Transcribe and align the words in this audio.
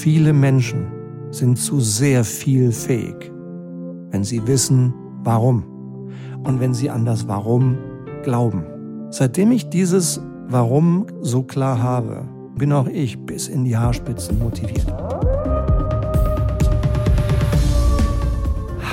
Viele 0.00 0.32
Menschen 0.32 0.86
sind 1.32 1.58
zu 1.58 1.80
sehr 1.80 2.22
viel 2.22 2.70
fähig, 2.70 3.32
wenn 4.10 4.22
sie 4.22 4.46
wissen, 4.46 4.94
warum 5.24 5.64
und 6.44 6.60
wenn 6.60 6.72
sie 6.72 6.88
an 6.88 7.04
das 7.04 7.26
Warum 7.26 7.76
glauben. 8.22 8.64
Seitdem 9.10 9.50
ich 9.50 9.70
dieses 9.70 10.20
Warum 10.46 11.06
so 11.20 11.42
klar 11.42 11.82
habe, 11.82 12.28
bin 12.56 12.72
auch 12.72 12.86
ich 12.86 13.18
bis 13.26 13.48
in 13.48 13.64
die 13.64 13.76
Haarspitzen 13.76 14.38
motiviert. 14.38 14.86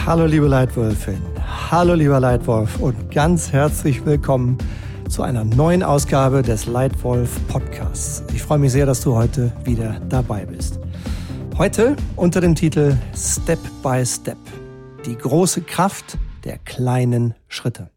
Hallo 0.07 0.25
liebe 0.25 0.47
Leitwölfin, 0.47 1.21
hallo 1.69 1.93
lieber 1.93 2.19
Leitwolf 2.19 2.79
und 2.79 3.11
ganz 3.11 3.51
herzlich 3.51 4.03
willkommen 4.07 4.57
zu 5.07 5.21
einer 5.21 5.43
neuen 5.43 5.83
Ausgabe 5.83 6.41
des 6.41 6.65
Leitwolf 6.65 7.39
Podcasts. 7.47 8.23
Ich 8.33 8.41
freue 8.41 8.57
mich 8.57 8.71
sehr, 8.71 8.87
dass 8.87 9.01
du 9.01 9.13
heute 9.15 9.51
wieder 9.63 9.97
dabei 10.09 10.47
bist. 10.47 10.79
Heute 11.57 11.95
unter 12.17 12.41
dem 12.41 12.53
Titel 12.53 12.97
Step 13.15 13.59
by 13.81 14.05
Step. 14.05 14.37
Die 15.05 15.17
große 15.17 15.61
Kraft 15.61 16.17
der 16.43 16.57
kleinen 16.57 17.33
Schritte. 17.47 17.91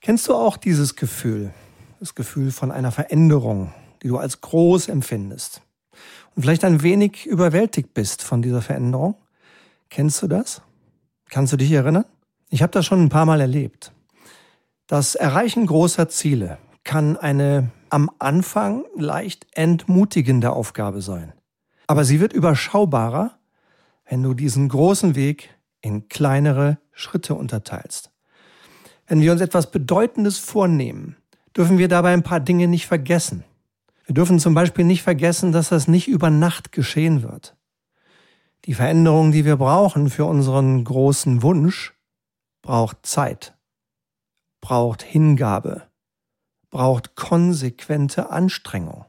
Kennst 0.00 0.28
du 0.28 0.34
auch 0.34 0.56
dieses 0.56 0.96
Gefühl? 0.96 1.52
Das 2.00 2.14
Gefühl 2.14 2.50
von 2.50 2.70
einer 2.70 2.90
Veränderung, 2.90 3.74
die 4.02 4.08
du 4.08 4.16
als 4.16 4.40
groß 4.40 4.88
empfindest. 4.88 5.60
Und 6.34 6.44
vielleicht 6.44 6.64
ein 6.64 6.82
wenig 6.82 7.26
überwältigt 7.26 7.92
bist 7.92 8.22
von 8.22 8.40
dieser 8.40 8.62
Veränderung. 8.62 9.16
Kennst 9.90 10.22
du 10.22 10.26
das? 10.26 10.62
Kannst 11.28 11.52
du 11.52 11.58
dich 11.58 11.70
erinnern? 11.70 12.06
Ich 12.48 12.62
habe 12.62 12.72
das 12.72 12.86
schon 12.86 13.02
ein 13.02 13.10
paar 13.10 13.26
Mal 13.26 13.42
erlebt. 13.42 13.92
Das 14.86 15.16
Erreichen 15.16 15.66
großer 15.66 16.08
Ziele 16.08 16.56
kann 16.82 17.18
eine 17.18 17.70
am 17.90 18.10
Anfang 18.18 18.86
leicht 18.96 19.46
entmutigende 19.52 20.50
Aufgabe 20.52 21.02
sein. 21.02 21.34
Aber 21.86 22.04
sie 22.04 22.20
wird 22.20 22.32
überschaubarer, 22.32 23.38
wenn 24.08 24.22
du 24.22 24.34
diesen 24.34 24.68
großen 24.68 25.14
Weg 25.14 25.50
in 25.80 26.08
kleinere 26.08 26.78
Schritte 26.92 27.34
unterteilst. 27.34 28.10
Wenn 29.06 29.20
wir 29.20 29.32
uns 29.32 29.40
etwas 29.40 29.70
Bedeutendes 29.70 30.38
vornehmen, 30.38 31.16
dürfen 31.56 31.78
wir 31.78 31.88
dabei 31.88 32.12
ein 32.12 32.22
paar 32.22 32.40
Dinge 32.40 32.68
nicht 32.68 32.86
vergessen. 32.86 33.44
Wir 34.06 34.14
dürfen 34.14 34.38
zum 34.38 34.54
Beispiel 34.54 34.84
nicht 34.84 35.02
vergessen, 35.02 35.52
dass 35.52 35.68
das 35.68 35.88
nicht 35.88 36.08
über 36.08 36.30
Nacht 36.30 36.72
geschehen 36.72 37.22
wird. 37.22 37.56
Die 38.64 38.74
Veränderung, 38.74 39.32
die 39.32 39.44
wir 39.44 39.56
brauchen 39.56 40.08
für 40.08 40.24
unseren 40.24 40.84
großen 40.84 41.42
Wunsch, 41.42 41.94
braucht 42.62 43.04
Zeit, 43.04 43.56
braucht 44.60 45.02
Hingabe, 45.02 45.82
braucht 46.70 47.16
konsequente 47.16 48.30
Anstrengung. 48.30 49.04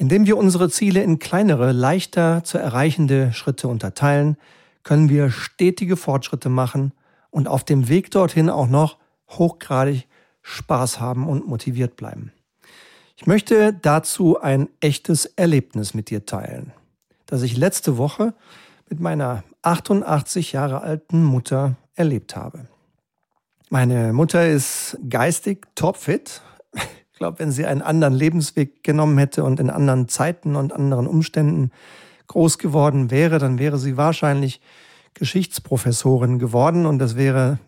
Indem 0.00 0.24
wir 0.24 0.38
unsere 0.38 0.70
Ziele 0.70 1.02
in 1.02 1.18
kleinere, 1.18 1.72
leichter 1.72 2.42
zu 2.42 2.56
erreichende 2.56 3.34
Schritte 3.34 3.68
unterteilen, 3.68 4.38
können 4.82 5.10
wir 5.10 5.30
stetige 5.30 5.98
Fortschritte 5.98 6.48
machen 6.48 6.92
und 7.28 7.48
auf 7.48 7.64
dem 7.64 7.86
Weg 7.90 8.10
dorthin 8.10 8.48
auch 8.48 8.66
noch 8.66 8.96
hochgradig 9.28 10.08
Spaß 10.40 11.00
haben 11.00 11.28
und 11.28 11.46
motiviert 11.46 11.96
bleiben. 11.96 12.32
Ich 13.16 13.26
möchte 13.26 13.74
dazu 13.74 14.40
ein 14.40 14.70
echtes 14.80 15.26
Erlebnis 15.26 15.92
mit 15.92 16.08
dir 16.08 16.24
teilen, 16.24 16.72
das 17.26 17.42
ich 17.42 17.58
letzte 17.58 17.98
Woche 17.98 18.32
mit 18.88 19.00
meiner 19.00 19.44
88 19.60 20.52
Jahre 20.52 20.80
alten 20.80 21.22
Mutter 21.22 21.76
erlebt 21.94 22.36
habe. 22.36 22.68
Meine 23.68 24.14
Mutter 24.14 24.48
ist 24.48 24.96
geistig 25.10 25.66
topfit 25.74 26.40
glaube, 27.20 27.38
wenn 27.38 27.52
sie 27.52 27.66
einen 27.66 27.82
anderen 27.82 28.14
Lebensweg 28.14 28.82
genommen 28.82 29.18
hätte 29.18 29.44
und 29.44 29.60
in 29.60 29.68
anderen 29.68 30.08
Zeiten 30.08 30.56
und 30.56 30.72
anderen 30.72 31.06
Umständen 31.06 31.70
groß 32.28 32.56
geworden 32.56 33.10
wäre, 33.10 33.38
dann 33.38 33.58
wäre 33.58 33.78
sie 33.78 33.98
wahrscheinlich 33.98 34.62
Geschichtsprofessorin 35.12 36.38
geworden 36.38 36.86
und 36.86 36.98
das 36.98 37.16
wäre 37.16 37.58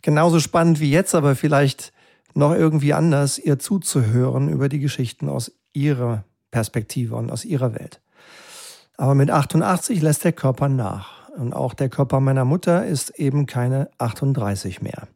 genauso 0.00 0.40
spannend 0.40 0.80
wie 0.80 0.90
jetzt, 0.90 1.14
aber 1.14 1.36
vielleicht 1.36 1.92
noch 2.32 2.54
irgendwie 2.54 2.94
anders, 2.94 3.38
ihr 3.38 3.58
zuzuhören 3.58 4.48
über 4.48 4.70
die 4.70 4.80
Geschichten 4.80 5.28
aus 5.28 5.52
ihrer 5.74 6.24
Perspektive 6.50 7.14
und 7.16 7.30
aus 7.30 7.44
ihrer 7.44 7.74
Welt. 7.74 8.00
Aber 8.96 9.14
mit 9.14 9.30
88 9.30 10.00
lässt 10.00 10.24
der 10.24 10.32
Körper 10.32 10.70
nach. 10.70 11.28
Und 11.36 11.52
auch 11.52 11.74
der 11.74 11.90
Körper 11.90 12.20
meiner 12.20 12.46
Mutter 12.46 12.86
ist 12.86 13.10
eben 13.18 13.44
keine 13.44 13.90
38 13.98 14.80
mehr. 14.80 15.08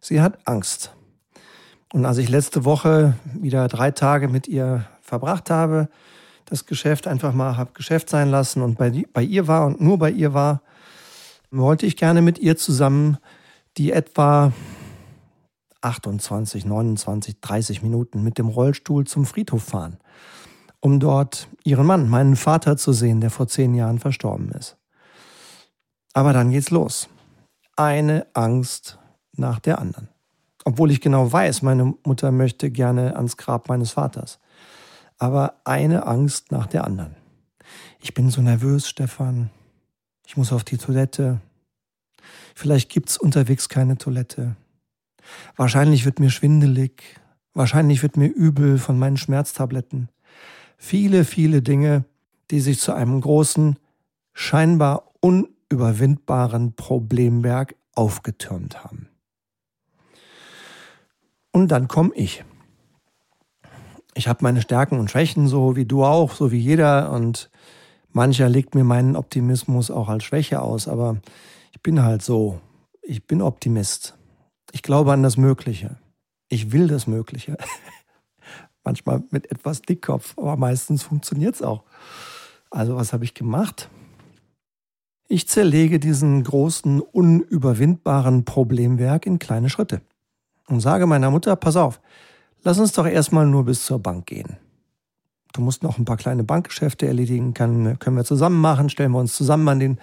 Sie 0.00 0.20
hat 0.20 0.38
Angst. 0.46 0.94
Und 1.92 2.06
als 2.06 2.18
ich 2.18 2.28
letzte 2.28 2.64
Woche 2.64 3.14
wieder 3.34 3.66
drei 3.68 3.90
Tage 3.90 4.28
mit 4.28 4.46
ihr 4.46 4.86
verbracht 5.00 5.50
habe, 5.50 5.88
das 6.44 6.66
Geschäft 6.66 7.06
einfach 7.06 7.32
mal 7.32 7.56
habe 7.56 7.72
Geschäft 7.72 8.10
sein 8.10 8.30
lassen 8.30 8.62
und 8.62 8.78
bei, 8.78 9.04
bei 9.12 9.22
ihr 9.22 9.48
war 9.48 9.66
und 9.66 9.80
nur 9.80 9.98
bei 9.98 10.10
ihr 10.10 10.34
war, 10.34 10.62
wollte 11.50 11.86
ich 11.86 11.96
gerne 11.96 12.22
mit 12.22 12.38
ihr 12.38 12.56
zusammen 12.56 13.18
die 13.76 13.92
etwa 13.92 14.52
28, 15.80 16.64
29, 16.64 17.40
30 17.40 17.82
Minuten 17.82 18.22
mit 18.22 18.38
dem 18.38 18.48
Rollstuhl 18.48 19.06
zum 19.06 19.24
Friedhof 19.24 19.62
fahren, 19.62 19.98
um 20.80 21.00
dort 21.00 21.48
ihren 21.64 21.86
Mann, 21.86 22.08
meinen 22.08 22.36
Vater 22.36 22.76
zu 22.76 22.92
sehen, 22.92 23.20
der 23.20 23.30
vor 23.30 23.48
zehn 23.48 23.74
Jahren 23.74 23.98
verstorben 23.98 24.50
ist. 24.52 24.76
Aber 26.12 26.32
dann 26.32 26.50
geht's 26.50 26.70
los. 26.70 27.08
Eine 27.76 28.26
Angst 28.34 28.98
nach 29.36 29.58
der 29.60 29.78
anderen. 29.78 30.08
Obwohl 30.64 30.90
ich 30.90 31.00
genau 31.00 31.30
weiß, 31.30 31.62
meine 31.62 31.94
Mutter 32.04 32.32
möchte 32.32 32.70
gerne 32.70 33.16
ans 33.16 33.36
Grab 33.36 33.68
meines 33.68 33.92
Vaters. 33.92 34.38
Aber 35.18 35.60
eine 35.64 36.06
Angst 36.06 36.52
nach 36.52 36.66
der 36.66 36.84
anderen. 36.84 37.16
Ich 38.00 38.14
bin 38.14 38.30
so 38.30 38.40
nervös, 38.40 38.88
Stefan. 38.88 39.50
Ich 40.26 40.36
muss 40.36 40.52
auf 40.52 40.64
die 40.64 40.78
Toilette. 40.78 41.40
Vielleicht 42.54 42.90
gibt's 42.90 43.18
unterwegs 43.18 43.68
keine 43.68 43.98
Toilette. 43.98 44.56
Wahrscheinlich 45.56 46.04
wird 46.04 46.20
mir 46.20 46.30
schwindelig. 46.30 47.20
Wahrscheinlich 47.52 48.02
wird 48.02 48.16
mir 48.16 48.28
übel 48.28 48.78
von 48.78 48.98
meinen 48.98 49.16
Schmerztabletten. 49.16 50.08
Viele, 50.76 51.24
viele 51.24 51.62
Dinge, 51.62 52.04
die 52.50 52.60
sich 52.60 52.80
zu 52.80 52.92
einem 52.92 53.20
großen, 53.20 53.76
scheinbar 54.32 55.10
unüberwindbaren 55.20 56.74
Problemberg 56.74 57.74
aufgetürmt 57.94 58.82
haben. 58.82 59.09
Und 61.52 61.68
dann 61.68 61.88
komme 61.88 62.14
ich. 62.14 62.44
Ich 64.14 64.28
habe 64.28 64.42
meine 64.42 64.60
Stärken 64.60 64.98
und 64.98 65.10
Schwächen, 65.10 65.48
so 65.48 65.76
wie 65.76 65.84
du 65.84 66.04
auch, 66.04 66.32
so 66.32 66.52
wie 66.52 66.58
jeder. 66.58 67.10
Und 67.12 67.50
mancher 68.12 68.48
legt 68.48 68.74
mir 68.74 68.84
meinen 68.84 69.16
Optimismus 69.16 69.90
auch 69.90 70.08
als 70.08 70.24
Schwäche 70.24 70.62
aus. 70.62 70.88
Aber 70.88 71.16
ich 71.72 71.80
bin 71.82 72.02
halt 72.02 72.22
so. 72.22 72.60
Ich 73.02 73.26
bin 73.26 73.42
Optimist. 73.42 74.16
Ich 74.72 74.82
glaube 74.82 75.12
an 75.12 75.22
das 75.22 75.36
Mögliche. 75.36 75.96
Ich 76.48 76.72
will 76.72 76.86
das 76.86 77.06
Mögliche. 77.06 77.56
Manchmal 78.84 79.22
mit 79.30 79.50
etwas 79.50 79.82
Dickkopf, 79.82 80.38
aber 80.38 80.56
meistens 80.56 81.02
funktioniert 81.02 81.56
es 81.56 81.62
auch. 81.62 81.84
Also 82.70 82.96
was 82.96 83.12
habe 83.12 83.24
ich 83.24 83.34
gemacht? 83.34 83.90
Ich 85.28 85.48
zerlege 85.48 86.00
diesen 86.00 86.42
großen, 86.42 87.00
unüberwindbaren 87.00 88.44
Problemwerk 88.44 89.26
in 89.26 89.38
kleine 89.38 89.70
Schritte 89.70 90.00
und 90.70 90.80
sage 90.80 91.06
meiner 91.06 91.30
Mutter, 91.30 91.56
pass 91.56 91.76
auf, 91.76 92.00
lass 92.62 92.78
uns 92.78 92.92
doch 92.92 93.06
erstmal 93.06 93.46
nur 93.46 93.64
bis 93.64 93.84
zur 93.84 93.98
Bank 93.98 94.26
gehen. 94.26 94.56
Du 95.52 95.60
musst 95.60 95.82
noch 95.82 95.98
ein 95.98 96.04
paar 96.04 96.16
kleine 96.16 96.44
Bankgeschäfte 96.44 97.06
erledigen, 97.06 97.54
kann, 97.54 97.98
können 97.98 98.16
wir 98.16 98.24
zusammen 98.24 98.60
machen, 98.60 98.88
stellen 98.88 99.12
wir 99.12 99.18
uns 99.18 99.34
zusammen 99.34 99.68
an 99.68 99.80
den 99.80 100.00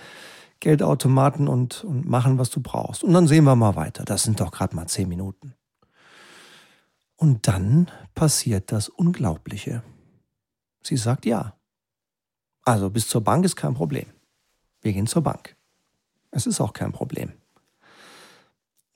Geldautomaten 0.60 1.48
und, 1.48 1.84
und 1.84 2.08
machen, 2.08 2.38
was 2.38 2.50
du 2.50 2.62
brauchst. 2.62 3.04
Und 3.04 3.14
dann 3.14 3.28
sehen 3.28 3.46
wir 3.46 3.56
mal 3.56 3.76
weiter. 3.76 4.04
Das 4.04 4.24
sind 4.24 4.40
doch 4.40 4.52
gerade 4.52 4.76
mal 4.76 4.88
zehn 4.88 5.08
Minuten. 5.08 5.54
Und 7.16 7.48
dann 7.48 7.90
passiert 8.14 8.72
das 8.72 8.90
Unglaubliche. 8.90 9.84
Sie 10.84 10.98
sagt 10.98 11.26
ja. 11.26 11.54
Also 12.64 12.90
bis 12.90 13.08
zur 13.08 13.22
Bank 13.22 13.46
ist 13.46 13.56
kein 13.56 13.74
Problem. 13.74 14.08
Wir 14.82 14.94
gehen 14.94 15.08
zur 15.08 15.22
Bank. 15.24 15.56
Es 16.32 16.46
ist 16.46 16.60
auch 16.60 16.74
kein 16.74 16.92
Problem. 16.92 17.32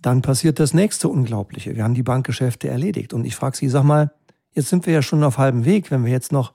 Dann 0.02 0.22
passiert 0.22 0.60
das 0.60 0.74
nächste 0.74 1.10
Unglaubliche. 1.10 1.76
Wir 1.76 1.84
haben 1.84 1.94
die 1.94 2.04
Bankgeschäfte 2.04 2.68
erledigt. 2.68 3.14
Und 3.14 3.26
ich 3.26 3.36
frage 3.36 3.58
sie, 3.58 3.70
sag 3.70 3.84
mal, 3.84 4.12
jetzt 4.54 4.70
sind 4.70 4.86
wir 4.86 4.94
ja 4.94 5.02
schon 5.02 5.24
auf 5.24 5.38
halbem 5.38 5.66
Weg. 5.66 5.92
Wenn 5.92 6.06
wir 6.06 6.12
jetzt 6.12 6.32
noch, 6.32 6.54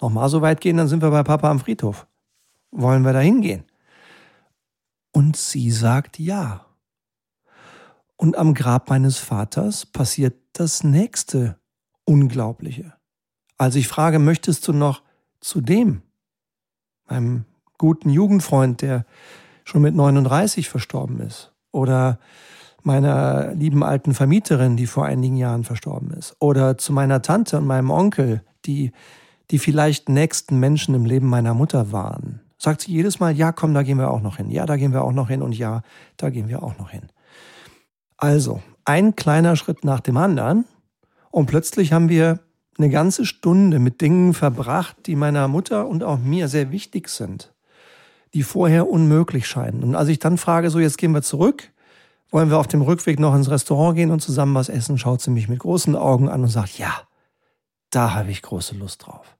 noch 0.00 0.10
mal 0.10 0.28
so 0.28 0.42
weit 0.42 0.60
gehen, 0.60 0.76
dann 0.76 0.88
sind 0.88 1.02
wir 1.02 1.10
bei 1.10 1.22
Papa 1.22 1.50
am 1.50 1.58
Friedhof. 1.58 2.06
Wollen 2.70 3.04
wir 3.04 3.12
da 3.12 3.20
hingehen? 3.20 3.64
Und 5.12 5.36
sie 5.36 5.70
sagt 5.70 6.18
ja. 6.18 6.66
Und 8.16 8.36
am 8.36 8.54
Grab 8.54 8.90
meines 8.90 9.18
Vaters 9.18 9.86
passiert 9.86 10.36
das 10.52 10.84
nächste 10.84 11.58
Unglaubliche. 12.04 12.94
Also 13.56 13.78
ich 13.78 13.88
frage, 13.88 14.18
möchtest 14.18 14.66
du 14.68 14.72
noch 14.72 15.02
zu 15.40 15.60
dem, 15.60 16.02
meinem 17.08 17.44
guten 17.76 18.10
Jugendfreund, 18.10 18.82
der 18.82 19.04
schon 19.64 19.82
mit 19.82 19.94
39 19.94 20.68
verstorben 20.68 21.20
ist? 21.20 21.52
Oder 21.72 22.18
meiner 22.82 23.52
lieben 23.54 23.82
alten 23.82 24.14
Vermieterin, 24.14 24.76
die 24.76 24.86
vor 24.86 25.04
einigen 25.04 25.36
Jahren 25.36 25.64
verstorben 25.64 26.12
ist. 26.12 26.36
Oder 26.38 26.78
zu 26.78 26.92
meiner 26.92 27.22
Tante 27.22 27.58
und 27.58 27.66
meinem 27.66 27.90
Onkel, 27.90 28.42
die 28.64 28.92
die 29.50 29.58
vielleicht 29.58 30.08
nächsten 30.08 30.60
Menschen 30.60 30.94
im 30.94 31.04
Leben 31.04 31.26
meiner 31.26 31.54
Mutter 31.54 31.92
waren, 31.92 32.40
sagt 32.58 32.82
sie 32.82 32.92
jedes 32.92 33.20
Mal, 33.20 33.34
ja, 33.36 33.52
komm, 33.52 33.72
da 33.72 33.82
gehen 33.82 33.98
wir 33.98 34.10
auch 34.10 34.20
noch 34.20 34.36
hin. 34.36 34.50
Ja, 34.50 34.66
da 34.66 34.76
gehen 34.76 34.92
wir 34.92 35.04
auch 35.04 35.12
noch 35.12 35.28
hin 35.28 35.42
und 35.42 35.56
ja, 35.56 35.82
da 36.16 36.30
gehen 36.30 36.48
wir 36.48 36.62
auch 36.62 36.76
noch 36.78 36.90
hin. 36.90 37.08
Also, 38.16 38.60
ein 38.84 39.16
kleiner 39.16 39.56
Schritt 39.56 39.84
nach 39.84 40.00
dem 40.00 40.16
anderen 40.16 40.64
und 41.30 41.46
plötzlich 41.46 41.92
haben 41.92 42.08
wir 42.08 42.40
eine 42.78 42.90
ganze 42.90 43.24
Stunde 43.24 43.78
mit 43.78 44.00
Dingen 44.00 44.34
verbracht, 44.34 44.96
die 45.06 45.16
meiner 45.16 45.48
Mutter 45.48 45.86
und 45.88 46.04
auch 46.04 46.18
mir 46.18 46.48
sehr 46.48 46.70
wichtig 46.70 47.08
sind, 47.08 47.52
die 48.34 48.42
vorher 48.42 48.88
unmöglich 48.88 49.46
scheinen. 49.46 49.82
Und 49.82 49.94
als 49.94 50.08
ich 50.08 50.18
dann 50.18 50.36
frage, 50.36 50.70
so 50.70 50.78
jetzt 50.78 50.98
gehen 50.98 51.12
wir 51.12 51.22
zurück, 51.22 51.70
wollen 52.30 52.50
wir 52.50 52.58
auf 52.58 52.66
dem 52.66 52.82
Rückweg 52.82 53.18
noch 53.18 53.34
ins 53.34 53.50
Restaurant 53.50 53.96
gehen 53.96 54.10
und 54.10 54.20
zusammen 54.20 54.54
was 54.54 54.68
essen, 54.68 54.98
schaut 54.98 55.20
sie 55.20 55.30
mich 55.30 55.48
mit 55.48 55.60
großen 55.60 55.96
Augen 55.96 56.28
an 56.28 56.42
und 56.42 56.48
sagt, 56.48 56.78
ja, 56.78 57.08
da 57.90 58.14
habe 58.14 58.30
ich 58.30 58.42
große 58.42 58.74
Lust 58.74 59.06
drauf. 59.06 59.36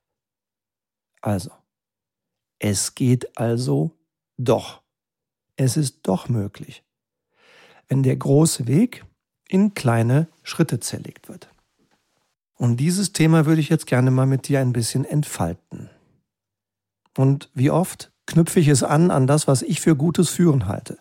Also, 1.21 1.51
es 2.57 2.95
geht 2.95 3.37
also 3.37 3.91
doch. 4.37 4.81
Es 5.55 5.77
ist 5.77 5.99
doch 6.03 6.29
möglich, 6.29 6.83
wenn 7.87 8.03
der 8.03 8.15
große 8.15 8.65
Weg 8.67 9.05
in 9.47 9.73
kleine 9.73 10.27
Schritte 10.43 10.79
zerlegt 10.79 11.27
wird. 11.27 11.49
Und 12.55 12.77
dieses 12.77 13.13
Thema 13.13 13.45
würde 13.45 13.61
ich 13.61 13.69
jetzt 13.69 13.87
gerne 13.87 14.11
mal 14.11 14.25
mit 14.25 14.47
dir 14.47 14.59
ein 14.59 14.73
bisschen 14.73 15.05
entfalten. 15.05 15.89
Und 17.17 17.49
wie 17.53 17.71
oft 17.71 18.11
knüpfe 18.25 18.59
ich 18.59 18.67
es 18.67 18.83
an 18.83 19.11
an 19.11 19.27
das, 19.27 19.47
was 19.47 19.61
ich 19.61 19.81
für 19.81 19.95
gutes 19.95 20.29
Führen 20.29 20.67
halte. 20.67 20.99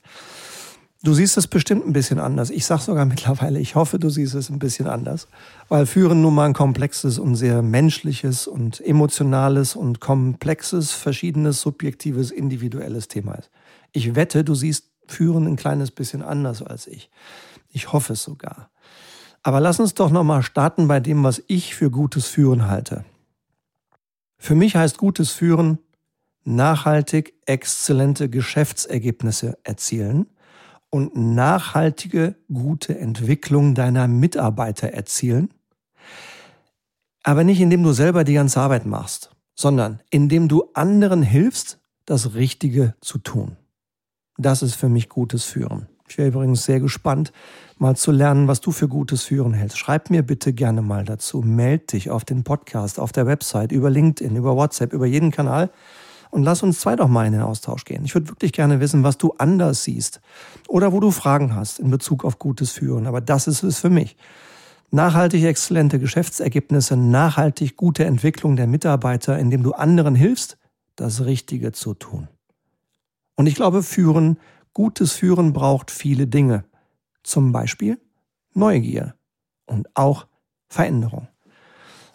Du 1.04 1.14
siehst 1.14 1.36
es 1.36 1.46
bestimmt 1.46 1.86
ein 1.86 1.92
bisschen 1.92 2.18
anders. 2.18 2.50
Ich 2.50 2.66
sage 2.66 2.82
sogar 2.82 3.04
mittlerweile, 3.06 3.60
ich 3.60 3.74
hoffe, 3.76 3.98
du 3.98 4.10
siehst 4.10 4.34
es 4.34 4.50
ein 4.50 4.58
bisschen 4.58 4.88
anders, 4.88 5.28
weil 5.68 5.86
Führen 5.86 6.22
nun 6.22 6.34
mal 6.34 6.46
ein 6.46 6.54
komplexes 6.54 7.18
und 7.18 7.36
sehr 7.36 7.62
menschliches 7.62 8.46
und 8.48 8.80
emotionales 8.80 9.76
und 9.76 10.00
komplexes, 10.00 10.92
verschiedenes, 10.92 11.60
subjektives, 11.60 12.30
individuelles 12.30 13.06
Thema 13.08 13.34
ist. 13.34 13.50
Ich 13.92 14.14
wette, 14.16 14.42
du 14.42 14.54
siehst 14.54 14.90
Führen 15.06 15.46
ein 15.46 15.56
kleines 15.56 15.90
bisschen 15.90 16.22
anders 16.22 16.62
als 16.62 16.86
ich. 16.86 17.10
Ich 17.70 17.92
hoffe 17.92 18.14
es 18.14 18.22
sogar. 18.22 18.70
Aber 19.42 19.60
lass 19.60 19.78
uns 19.80 19.94
doch 19.94 20.10
nochmal 20.10 20.42
starten 20.42 20.88
bei 20.88 21.00
dem, 21.00 21.22
was 21.22 21.42
ich 21.46 21.74
für 21.74 21.90
gutes 21.90 22.26
Führen 22.26 22.68
halte. 22.68 23.04
Für 24.36 24.54
mich 24.54 24.74
heißt 24.74 24.98
gutes 24.98 25.30
Führen 25.30 25.78
nachhaltig 26.44 27.34
exzellente 27.46 28.28
Geschäftsergebnisse 28.28 29.58
erzielen 29.62 30.26
und 30.90 31.16
nachhaltige, 31.16 32.36
gute 32.52 32.98
Entwicklung 32.98 33.74
deiner 33.74 34.08
Mitarbeiter 34.08 34.88
erzielen. 34.88 35.50
Aber 37.22 37.44
nicht 37.44 37.60
indem 37.60 37.82
du 37.82 37.92
selber 37.92 38.24
die 38.24 38.34
ganze 38.34 38.60
Arbeit 38.60 38.86
machst, 38.86 39.30
sondern 39.54 40.00
indem 40.10 40.48
du 40.48 40.70
anderen 40.74 41.22
hilfst, 41.22 41.78
das 42.06 42.34
Richtige 42.34 42.94
zu 43.00 43.18
tun. 43.18 43.56
Das 44.38 44.62
ist 44.62 44.76
für 44.76 44.88
mich 44.88 45.08
gutes 45.08 45.44
Führen. 45.44 45.88
Ich 46.08 46.16
wäre 46.16 46.28
übrigens 46.28 46.64
sehr 46.64 46.80
gespannt, 46.80 47.32
mal 47.76 47.96
zu 47.96 48.12
lernen, 48.12 48.48
was 48.48 48.62
du 48.62 48.72
für 48.72 48.88
gutes 48.88 49.24
Führen 49.24 49.52
hältst. 49.52 49.76
Schreib 49.76 50.08
mir 50.08 50.22
bitte 50.22 50.54
gerne 50.54 50.80
mal 50.80 51.04
dazu. 51.04 51.42
Meld 51.42 51.92
dich 51.92 52.08
auf 52.10 52.24
den 52.24 52.44
Podcast, 52.44 52.98
auf 52.98 53.12
der 53.12 53.26
Website, 53.26 53.72
über 53.72 53.90
LinkedIn, 53.90 54.36
über 54.36 54.56
WhatsApp, 54.56 54.94
über 54.94 55.06
jeden 55.06 55.30
Kanal 55.30 55.70
und 56.30 56.42
lass 56.42 56.62
uns 56.62 56.80
zwei 56.80 56.96
doch 56.96 57.08
mal 57.08 57.26
in 57.26 57.32
den 57.32 57.42
Austausch 57.42 57.84
gehen. 57.84 58.04
Ich 58.04 58.14
würde 58.14 58.28
wirklich 58.28 58.52
gerne 58.52 58.80
wissen, 58.80 59.02
was 59.02 59.18
du 59.18 59.34
anders 59.38 59.84
siehst 59.84 60.20
oder 60.68 60.92
wo 60.92 61.00
du 61.00 61.10
Fragen 61.10 61.54
hast 61.54 61.78
in 61.78 61.90
Bezug 61.90 62.24
auf 62.24 62.38
gutes 62.38 62.72
Führen. 62.72 63.06
Aber 63.06 63.20
das 63.20 63.46
ist 63.46 63.62
es 63.62 63.78
für 63.78 63.90
mich. 63.90 64.16
Nachhaltig 64.90 65.44
exzellente 65.44 65.98
Geschäftsergebnisse, 65.98 66.96
nachhaltig 66.96 67.76
gute 67.76 68.04
Entwicklung 68.04 68.56
der 68.56 68.66
Mitarbeiter, 68.66 69.38
indem 69.38 69.62
du 69.62 69.72
anderen 69.72 70.14
hilfst, 70.14 70.56
das 70.96 71.24
Richtige 71.24 71.72
zu 71.72 71.94
tun. 71.94 72.28
Und 73.36 73.46
ich 73.46 73.54
glaube, 73.54 73.82
Führen, 73.82 74.38
gutes 74.72 75.12
Führen 75.12 75.52
braucht 75.52 75.90
viele 75.90 76.26
Dinge. 76.26 76.64
Zum 77.22 77.52
Beispiel 77.52 78.00
Neugier 78.54 79.14
und 79.66 79.88
auch 79.94 80.26
Veränderung. 80.68 81.28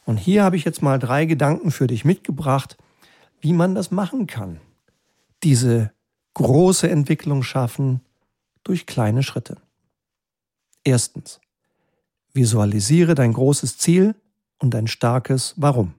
Und 0.06 0.18
hier 0.18 0.44
habe 0.44 0.56
ich 0.56 0.66
jetzt 0.66 0.82
mal 0.82 1.00
drei 1.00 1.26
Gedanken 1.26 1.72
für 1.72 1.88
dich 1.88 2.04
mitgebracht, 2.04 2.78
wie 3.44 3.52
man 3.52 3.76
das 3.76 3.92
machen 3.92 4.26
kann. 4.26 4.62
Diese 5.44 5.92
große 6.34 6.90
Entwicklung 6.90 7.44
schaffen 7.44 8.00
durch 8.64 8.86
kleine 8.86 9.22
Schritte. 9.22 9.58
Erstens, 10.86 11.42
visualisiere 12.34 13.16
dein 13.16 13.34
großes 13.34 13.78
Ziel 13.78 14.16
und 14.60 14.74
dein 14.74 14.88
starkes 14.88 15.56
Warum. 15.58 15.94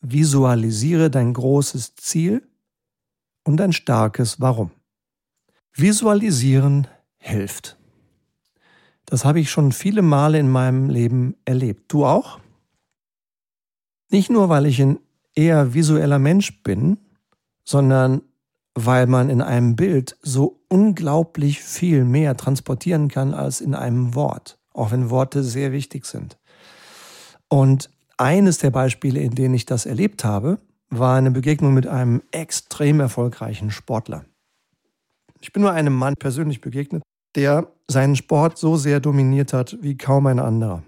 Visualisiere 0.00 1.10
dein 1.10 1.34
großes 1.34 1.96
Ziel 1.96 2.48
und 3.42 3.56
dein 3.56 3.72
starkes 3.72 4.40
Warum. 4.40 4.70
Visualisieren 5.72 6.86
hilft. 7.18 7.76
Das 9.06 9.24
habe 9.24 9.40
ich 9.40 9.50
schon 9.50 9.72
viele 9.72 10.02
Male 10.02 10.38
in 10.38 10.48
meinem 10.48 10.88
Leben 10.88 11.34
erlebt. 11.44 11.92
Du 11.92 12.06
auch? 12.06 12.38
Nicht 14.08 14.30
nur, 14.30 14.48
weil 14.48 14.66
ich 14.66 14.78
in 14.78 15.00
eher 15.34 15.74
visueller 15.74 16.18
Mensch 16.18 16.62
bin, 16.62 16.98
sondern 17.64 18.22
weil 18.74 19.06
man 19.06 19.28
in 19.28 19.42
einem 19.42 19.76
Bild 19.76 20.16
so 20.22 20.60
unglaublich 20.68 21.60
viel 21.60 22.04
mehr 22.04 22.36
transportieren 22.36 23.08
kann 23.08 23.34
als 23.34 23.60
in 23.60 23.74
einem 23.74 24.14
Wort, 24.14 24.58
auch 24.72 24.92
wenn 24.92 25.10
Worte 25.10 25.42
sehr 25.42 25.72
wichtig 25.72 26.06
sind. 26.06 26.38
Und 27.48 27.90
eines 28.16 28.58
der 28.58 28.70
Beispiele, 28.70 29.20
in 29.20 29.34
denen 29.34 29.54
ich 29.54 29.66
das 29.66 29.84
erlebt 29.84 30.24
habe, 30.24 30.58
war 30.88 31.16
eine 31.16 31.30
Begegnung 31.30 31.74
mit 31.74 31.86
einem 31.86 32.22
extrem 32.30 33.00
erfolgreichen 33.00 33.70
Sportler. 33.70 34.24
Ich 35.40 35.52
bin 35.52 35.62
nur 35.62 35.72
einem 35.72 35.94
Mann 35.94 36.14
persönlich 36.18 36.60
begegnet, 36.60 37.02
der 37.34 37.66
seinen 37.88 38.16
Sport 38.16 38.58
so 38.58 38.76
sehr 38.76 39.00
dominiert 39.00 39.52
hat 39.52 39.76
wie 39.80 39.96
kaum 39.96 40.26
ein 40.26 40.38
anderer. 40.38 40.82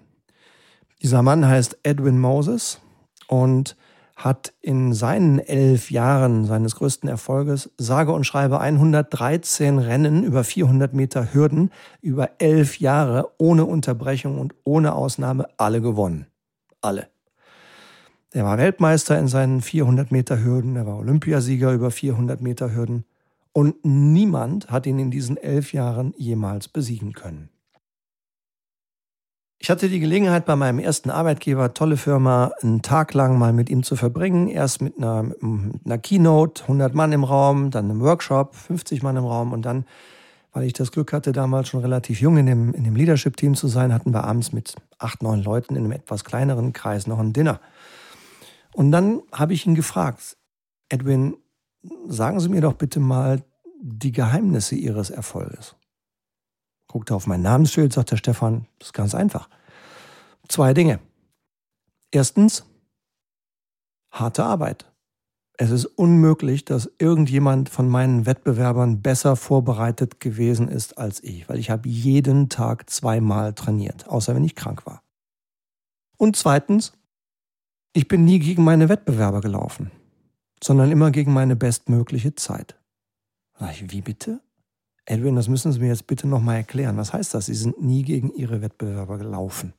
Dieser 1.03 1.23
Mann 1.23 1.47
heißt 1.47 1.79
Edwin 1.83 2.19
Moses 2.19 2.81
und 3.27 3.77
hat 4.17 4.53
in 4.61 4.93
seinen 4.93 5.39
elf 5.39 5.91
Jahren 5.91 6.45
seines 6.45 6.77
größten 6.77 7.09
Erfolges 7.09 7.71
sage 7.79 8.13
und 8.13 8.25
schreibe 8.25 8.61
113 8.61 9.79
Rennen 9.79 10.23
über 10.23 10.45
400 10.45 10.95
Meter 10.95 11.35
Hürden 11.35 11.71
über 12.01 12.31
elf 12.39 12.79
Jahre 12.79 13.31
ohne 13.39 13.65
Unterbrechung 13.65 14.39
und 14.39 14.55
ohne 14.65 14.95
Ausnahme 14.95 15.49
alle 15.57 15.81
gewonnen. 15.81 16.27
Alle. 16.81 17.09
Er 18.31 18.45
war 18.45 18.59
Weltmeister 18.59 19.19
in 19.19 19.29
seinen 19.29 19.63
400 19.63 20.11
Meter 20.11 20.43
Hürden, 20.43 20.77
er 20.77 20.87
war 20.87 20.99
Olympiasieger 20.99 21.73
über 21.73 21.91
400 21.91 22.41
Meter 22.41 22.75
Hürden 22.75 23.05
und 23.53 23.85
niemand 23.85 24.71
hat 24.71 24.87
ihn 24.87 24.99
in 24.99 25.11
diesen 25.11 25.37
elf 25.37 25.73
Jahren 25.73 26.15
jemals 26.17 26.69
besiegen 26.69 27.13
können. 27.13 27.49
Ich 29.65 29.71
hatte 29.71 29.89
die 29.89 29.99
Gelegenheit, 29.99 30.45
bei 30.45 30.57
meinem 30.57 30.79
ersten 30.79 31.09
Arbeitgeber, 31.09 31.73
tolle 31.73 31.97
Firma, 31.97 32.53
einen 32.61 32.83
Tag 32.83 33.15
lang 33.15 33.39
mal 33.39 33.55
mit 33.55 33.71
ihm 33.71 33.83
zu 33.83 33.97
verbringen. 33.97 34.47
Erst 34.47 34.83
mit 34.83 34.99
einer, 34.99 35.23
mit 35.23 35.87
einer 35.87 35.97
Keynote, 35.97 36.65
100 36.65 36.95
Mann 36.95 37.13
im 37.13 37.25
Raum, 37.25 37.71
dann 37.71 37.87
einem 37.87 38.03
Workshop, 38.03 38.55
50 38.55 39.03
Mann 39.03 39.17
im 39.17 39.25
Raum 39.25 39.55
und 39.55 39.63
dann, 39.63 39.87
weil 40.53 40.65
ich 40.65 40.75
das 40.75 40.93
Glück 40.93 41.15
hatte, 41.15 41.33
damals 41.33 41.69
schon 41.69 41.81
relativ 41.81 42.21
jung 42.21 42.37
in 42.37 42.45
dem, 42.45 42.75
in 42.75 42.85
dem 42.85 42.95
Leadership-Team 42.95 43.55
zu 43.55 43.67
sein, 43.67 43.95
hatten 43.95 44.13
wir 44.13 44.25
abends 44.25 44.53
mit 44.53 44.75
acht, 44.99 45.23
neun 45.23 45.43
Leuten 45.43 45.77
in 45.77 45.85
einem 45.85 45.93
etwas 45.93 46.25
kleineren 46.25 46.75
Kreis 46.75 47.07
noch 47.07 47.19
ein 47.19 47.33
Dinner. 47.33 47.59
Und 48.75 48.93
dann 48.93 49.23
habe 49.33 49.55
ich 49.55 49.65
ihn 49.65 49.75
gefragt, 49.75 50.37
Edwin, 50.91 51.39
sagen 52.07 52.39
Sie 52.39 52.51
mir 52.51 52.61
doch 52.61 52.75
bitte 52.75 53.01
mal 53.01 53.43
die 53.81 54.13
Geheimnisse 54.13 54.75
Ihres 54.75 55.09
Erfolges 55.09 55.75
guckte 56.95 57.17
auf 57.17 57.27
mein 57.27 57.43
Namensschild, 57.43 57.93
sagte 57.93 58.17
Stefan, 58.17 58.69
das 58.79 58.89
ist 58.89 58.93
ganz 58.93 59.17
einfach. 59.17 59.49
Zwei 60.47 60.75
Dinge. 60.75 61.01
Erstens, 62.13 62.65
harte 64.13 64.45
Arbeit. 64.45 64.87
Es 65.59 65.73
ist 65.73 65.87
unmöglich, 65.87 66.65
dass 66.65 66.89
irgendjemand 67.01 67.69
von 67.69 67.89
meinen 67.89 68.27
Wettbewerbern 68.27 69.03
besser 69.03 69.35
vorbereitet 69.35 70.21
gewesen 70.21 70.69
ist 70.69 70.97
als 70.97 71.21
ich, 71.25 71.49
weil 71.49 71.59
ich 71.59 71.69
habe 71.69 71.89
jeden 71.89 72.49
Tag 72.49 72.89
zweimal 72.89 73.55
trainiert, 73.55 74.09
außer 74.09 74.37
wenn 74.37 74.45
ich 74.45 74.55
krank 74.55 74.87
war. 74.87 75.03
Und 76.17 76.37
zweitens, 76.37 76.93
ich 77.93 78.07
bin 78.07 78.25
nie 78.25 78.39
gegen 78.39 78.63
meine 78.63 78.89
Wettbewerber 78.89 79.41
gelaufen, 79.41 79.91
sondern 80.63 80.93
immer 80.93 81.11
gegen 81.11 81.33
meine 81.33 81.57
bestmögliche 81.57 82.37
Zeit. 82.37 82.79
Wie 83.89 84.01
bitte? 84.01 84.41
Edwin, 85.07 85.37
das 85.37 85.49
müssen 85.49 85.73
Sie 85.73 85.81
mir 85.81 85.89
jetzt 85.89 86.07
bitte 86.07 86.27
nochmal 86.27 86.57
erklären. 86.57 86.97
Was 86.97 87.13
heißt 87.13 87.35
das? 87.35 87.47
Sie 87.47 87.55
sind 87.55 87.83
nie 87.83 88.03
gegen 88.03 88.33
Ihre 88.35 88.63
Wettbewerber 88.63 89.19
gelaufen. 89.19 89.75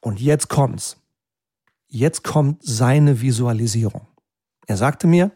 Und 0.00 0.20
jetzt 0.20 0.48
kommt's. 0.48 0.96
Jetzt 1.88 2.24
kommt 2.24 2.62
seine 2.62 3.20
Visualisierung. 3.20 4.06
Er 4.66 4.76
sagte 4.76 5.06
mir, 5.06 5.30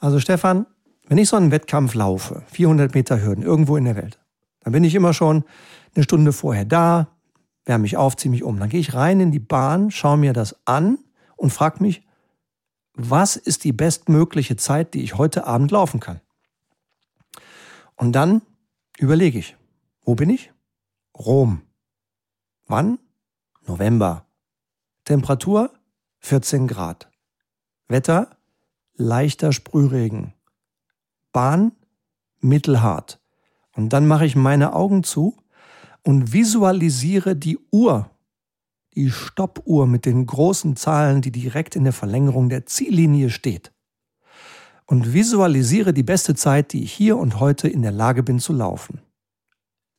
also 0.00 0.20
Stefan, 0.20 0.66
wenn 1.08 1.18
ich 1.18 1.28
so 1.28 1.36
einen 1.36 1.50
Wettkampf 1.50 1.94
laufe, 1.94 2.42
400 2.46 2.94
Meter 2.94 3.22
Hürden, 3.22 3.42
irgendwo 3.42 3.76
in 3.76 3.84
der 3.84 3.96
Welt, 3.96 4.18
dann 4.60 4.72
bin 4.72 4.84
ich 4.84 4.94
immer 4.94 5.14
schon 5.14 5.44
eine 5.94 6.04
Stunde 6.04 6.32
vorher 6.32 6.64
da, 6.64 7.08
wärme 7.64 7.82
mich 7.82 7.96
auf, 7.96 8.16
ziehe 8.16 8.30
mich 8.30 8.42
um. 8.42 8.58
Dann 8.58 8.68
gehe 8.68 8.80
ich 8.80 8.94
rein 8.94 9.20
in 9.20 9.32
die 9.32 9.38
Bahn, 9.38 9.90
schaue 9.90 10.18
mir 10.18 10.32
das 10.32 10.56
an 10.66 10.98
und 11.36 11.50
frage 11.50 11.82
mich, 11.82 12.02
was 12.94 13.36
ist 13.36 13.64
die 13.64 13.72
bestmögliche 13.72 14.56
Zeit, 14.56 14.94
die 14.94 15.02
ich 15.02 15.16
heute 15.16 15.46
Abend 15.46 15.70
laufen 15.70 16.00
kann? 16.00 16.20
Und 17.98 18.12
dann 18.12 18.42
überlege 18.96 19.38
ich, 19.38 19.56
wo 20.02 20.14
bin 20.14 20.30
ich? 20.30 20.52
Rom. 21.18 21.62
Wann? 22.66 22.98
November. 23.66 24.24
Temperatur 25.04 25.72
14 26.20 26.68
Grad. 26.68 27.10
Wetter 27.88 28.38
leichter 28.94 29.52
Sprühregen. 29.52 30.34
Bahn 31.32 31.72
mittelhart. 32.40 33.20
Und 33.74 33.92
dann 33.92 34.06
mache 34.06 34.26
ich 34.26 34.36
meine 34.36 34.74
Augen 34.74 35.02
zu 35.02 35.36
und 36.02 36.32
visualisiere 36.32 37.36
die 37.36 37.58
Uhr, 37.70 38.10
die 38.94 39.10
Stoppuhr 39.10 39.86
mit 39.86 40.06
den 40.06 40.26
großen 40.26 40.76
Zahlen, 40.76 41.20
die 41.20 41.32
direkt 41.32 41.76
in 41.76 41.84
der 41.84 41.92
Verlängerung 41.92 42.48
der 42.48 42.66
Ziellinie 42.66 43.30
steht. 43.30 43.72
Und 44.90 45.12
visualisiere 45.12 45.92
die 45.92 46.02
beste 46.02 46.34
Zeit, 46.34 46.72
die 46.72 46.82
ich 46.82 46.94
hier 46.94 47.18
und 47.18 47.40
heute 47.40 47.68
in 47.68 47.82
der 47.82 47.92
Lage 47.92 48.22
bin 48.22 48.38
zu 48.38 48.54
laufen. 48.54 49.02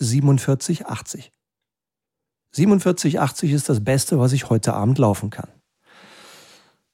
47,80. 0.02 1.30
47,80 2.56 3.54
ist 3.54 3.70
das 3.70 3.84
Beste, 3.84 4.18
was 4.18 4.34
ich 4.34 4.50
heute 4.50 4.74
Abend 4.74 4.98
laufen 4.98 5.30
kann. 5.30 5.50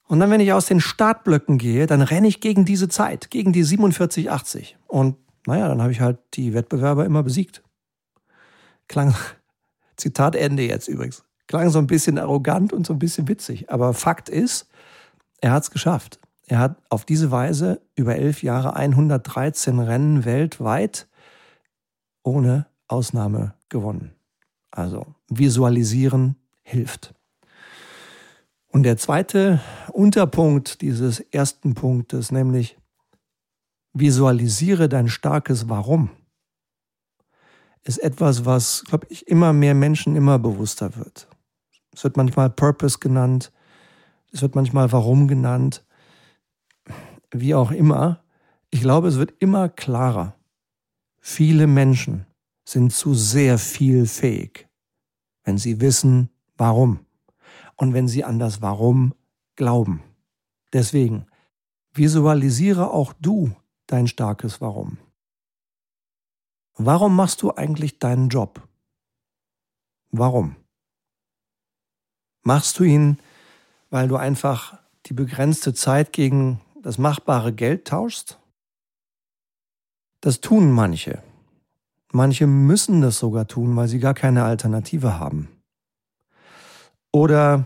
Und 0.08 0.20
dann, 0.20 0.30
wenn 0.30 0.42
ich 0.42 0.52
aus 0.52 0.66
den 0.66 0.82
Startblöcken 0.82 1.58
gehe, 1.58 1.88
dann 1.88 2.02
renne 2.02 2.28
ich 2.28 2.42
gegen 2.42 2.66
diese 2.66 2.90
Zeit, 2.90 3.32
gegen 3.32 3.54
die 3.54 3.64
47,80. 3.64 4.74
Und 4.88 5.16
naja, 5.48 5.70
dann 5.70 5.82
habe 5.82 5.94
ich 5.94 6.02
halt 6.02 6.20
die 6.34 6.54
Wettbewerber 6.54 7.06
immer 7.06 7.24
besiegt. 7.24 7.64
Klang, 8.90 9.16
Zitat 9.96 10.36
Ende 10.36 10.64
jetzt 10.64 10.90
übrigens. 10.90 11.24
Klang 11.48 11.70
so 11.70 11.80
ein 11.80 11.88
bisschen 11.88 12.18
arrogant 12.18 12.74
und 12.74 12.86
so 12.86 12.92
ein 12.92 13.00
bisschen 13.00 13.30
witzig. 13.30 13.70
Aber 13.70 13.94
Fakt 13.94 14.28
ist, 14.28 14.68
er 15.40 15.54
hat 15.54 15.64
es 15.64 15.72
geschafft. 15.72 16.20
Er 16.48 16.60
hat 16.60 16.82
auf 16.90 17.06
diese 17.06 17.32
Weise 17.32 17.82
über 17.96 18.16
elf 18.16 18.44
Jahre 18.44 18.76
113 18.76 19.80
Rennen 19.80 20.26
weltweit 20.26 21.08
ohne 22.24 22.68
Ausnahme 22.88 23.56
gewonnen. 23.70 24.14
Also 24.72 25.06
visualisieren 25.30 26.36
hilft. 26.62 27.14
Und 28.68 28.84
der 28.84 28.98
zweite 28.98 29.62
Unterpunkt 29.94 30.82
dieses 30.82 31.20
ersten 31.20 31.76
Punktes, 31.76 32.32
nämlich 32.32 32.78
visualisiere 33.94 34.90
dein 34.90 35.08
starkes 35.08 35.70
Warum, 35.70 36.10
ist 37.84 38.00
etwas, 38.00 38.46
was, 38.46 38.84
glaube 38.86 39.08
ich, 39.10 39.28
immer 39.28 39.54
mehr 39.54 39.76
Menschen 39.76 40.16
immer 40.16 40.40
bewusster 40.40 40.98
wird. 40.98 41.30
Es 41.94 42.04
wird 42.04 42.18
manchmal 42.18 42.50
Purpose 42.50 43.00
genannt, 43.00 43.54
es 44.34 44.42
wird 44.42 44.56
manchmal 44.56 44.92
Warum 44.92 45.28
genannt, 45.30 45.86
wie 47.42 47.56
auch 47.56 47.72
immer. 47.72 48.24
Ich 48.70 48.82
glaube, 48.82 49.08
es 49.08 49.18
wird 49.18 49.34
immer 49.40 49.70
klarer. 49.70 50.36
Viele 51.20 51.68
Menschen 51.68 52.26
sind 52.66 52.92
zu 52.92 53.14
sehr 53.14 53.58
viel 53.58 54.06
fähig, 54.06 54.68
wenn 55.44 55.58
sie 55.58 55.82
wissen, 55.82 56.30
warum 56.58 57.00
und 57.76 57.94
wenn 57.94 58.08
sie 58.08 58.24
an 58.24 58.40
das 58.40 58.62
Warum 58.62 59.14
glauben. 59.56 60.02
Deswegen 60.74 61.26
visualisiere 61.94 62.92
auch 62.92 63.14
du 63.14 63.56
dein 63.88 64.08
starkes 64.08 64.62
Warum. 64.62 64.98
Warum 66.78 67.16
machst 67.16 67.42
du 67.42 67.52
eigentlich 67.54 68.00
deinen 68.00 68.30
Job? 68.30 68.68
Warum? 70.12 70.56
Machst 72.44 72.78
du 72.80 72.84
ihn, 72.84 73.20
weil 73.90 74.08
du 74.08 74.18
einfach 74.18 74.78
die 75.06 75.14
begrenzte 75.14 75.74
Zeit 75.74 76.12
gegen 76.12 76.60
das 76.86 77.00
machbare 77.00 77.52
Geld 77.52 77.88
tauschst? 77.88 78.40
Das 80.22 80.40
tun 80.40 80.72
manche. 80.72 81.24
Manche 82.12 82.46
müssen 82.46 83.02
das 83.02 83.18
sogar 83.18 83.48
tun, 83.48 83.76
weil 83.76 83.88
sie 83.88 83.98
gar 83.98 84.14
keine 84.14 84.44
Alternative 84.44 85.18
haben. 85.18 85.50
Oder 87.12 87.66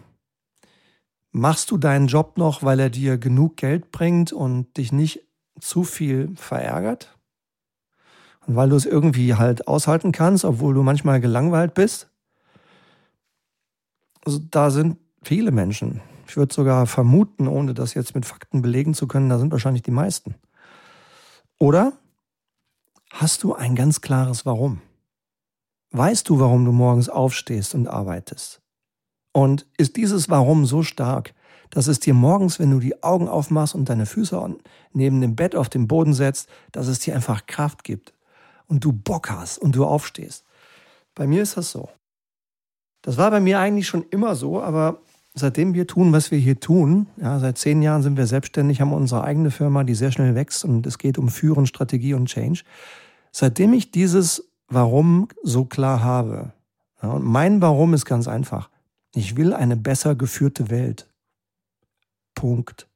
machst 1.31 1.69
du 1.69 1.77
deinen 1.77 2.07
Job 2.07 2.37
noch, 2.37 2.63
weil 2.63 2.79
er 2.79 2.89
dir 2.89 3.17
genug 3.17 3.57
Geld 3.57 3.91
bringt 3.91 4.31
und 4.31 4.77
dich 4.77 4.93
nicht 4.93 5.27
zu 5.59 5.83
viel 5.83 6.33
verärgert? 6.37 7.17
Und 8.47 8.55
weil 8.55 8.69
du 8.69 8.77
es 8.77 8.85
irgendwie 8.85 9.35
halt 9.35 9.67
aushalten 9.67 10.13
kannst, 10.13 10.45
obwohl 10.45 10.73
du 10.73 10.81
manchmal 10.81 11.19
gelangweilt 11.19 11.73
bist? 11.73 12.09
Also 14.23 14.39
da 14.39 14.71
sind 14.71 14.97
viele 15.23 15.51
Menschen. 15.51 15.99
Ich 16.29 16.37
würde 16.37 16.53
sogar 16.53 16.85
vermuten, 16.85 17.47
ohne 17.47 17.73
das 17.73 17.95
jetzt 17.95 18.13
mit 18.13 18.23
Fakten 18.23 18.61
belegen 18.61 18.93
zu 18.93 19.07
können, 19.07 19.29
da 19.29 19.39
sind 19.39 19.51
wahrscheinlich 19.51 19.81
die 19.81 19.89
meisten. 19.89 20.35
Oder 21.57 21.93
hast 23.09 23.41
du 23.41 23.55
ein 23.55 23.75
ganz 23.75 24.01
klares 24.01 24.45
Warum? 24.45 24.79
Weißt 25.89 26.29
du, 26.29 26.39
warum 26.39 26.65
du 26.65 26.71
morgens 26.71 27.09
aufstehst 27.09 27.73
und 27.73 27.87
arbeitest? 27.87 28.61
Und 29.31 29.65
ist 29.79 29.97
dieses 29.97 30.29
Warum 30.29 30.67
so 30.67 30.83
stark, 30.83 31.33
dass 31.71 31.87
es 31.87 31.99
dir 31.99 32.13
morgens, 32.13 32.59
wenn 32.59 32.69
du 32.69 32.79
die 32.79 33.01
Augen 33.01 33.27
aufmachst 33.27 33.73
und 33.73 33.89
deine 33.89 34.05
Füße 34.05 34.55
neben 34.93 35.21
dem 35.21 35.35
Bett 35.35 35.55
auf 35.55 35.67
den 35.67 35.87
Boden 35.87 36.13
setzt, 36.13 36.47
dass 36.71 36.85
es 36.85 36.99
dir 36.99 37.15
einfach 37.15 37.47
Kraft 37.47 37.83
gibt 37.83 38.13
und 38.67 38.85
du 38.85 38.93
Bock 38.93 39.31
hast 39.31 39.57
und 39.57 39.75
du 39.75 39.83
aufstehst? 39.83 40.45
Bei 41.15 41.25
mir 41.25 41.41
ist 41.41 41.57
das 41.57 41.71
so. 41.71 41.89
Das 43.01 43.17
war 43.17 43.31
bei 43.31 43.39
mir 43.39 43.59
eigentlich 43.59 43.87
schon 43.87 44.05
immer 44.11 44.35
so, 44.35 44.61
aber 44.61 45.01
seitdem 45.33 45.73
wir 45.73 45.87
tun, 45.87 46.11
was 46.11 46.31
wir 46.31 46.37
hier 46.37 46.59
tun, 46.59 47.07
ja, 47.17 47.39
seit 47.39 47.57
zehn 47.57 47.81
Jahren 47.81 48.01
sind 48.01 48.17
wir 48.17 48.27
selbstständig, 48.27 48.81
haben 48.81 48.93
unsere 48.93 49.23
eigene 49.23 49.51
Firma, 49.51 49.83
die 49.83 49.95
sehr 49.95 50.11
schnell 50.11 50.35
wächst 50.35 50.65
und 50.65 50.85
es 50.85 50.97
geht 50.97 51.17
um 51.17 51.29
Führen, 51.29 51.65
Strategie 51.65 52.13
und 52.13 52.27
Change. 52.27 52.63
Seitdem 53.31 53.73
ich 53.73 53.91
dieses 53.91 54.49
Warum 54.67 55.27
so 55.43 55.65
klar 55.65 56.03
habe, 56.03 56.53
ja, 57.01 57.09
und 57.11 57.23
mein 57.23 57.61
Warum 57.61 57.93
ist 57.93 58.05
ganz 58.05 58.27
einfach. 58.27 58.69
Ich 59.15 59.35
will 59.35 59.53
eine 59.53 59.75
besser 59.75 60.15
geführte 60.15 60.69
Welt. 60.69 61.07
Punkt. 62.35 62.87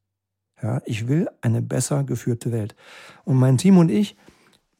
Ja, 0.61 0.81
ich 0.85 1.07
will 1.07 1.29
eine 1.41 1.61
besser 1.61 2.03
geführte 2.03 2.51
Welt. 2.51 2.75
Und 3.25 3.37
mein 3.37 3.57
Team 3.57 3.77
und 3.77 3.89
ich 3.89 4.15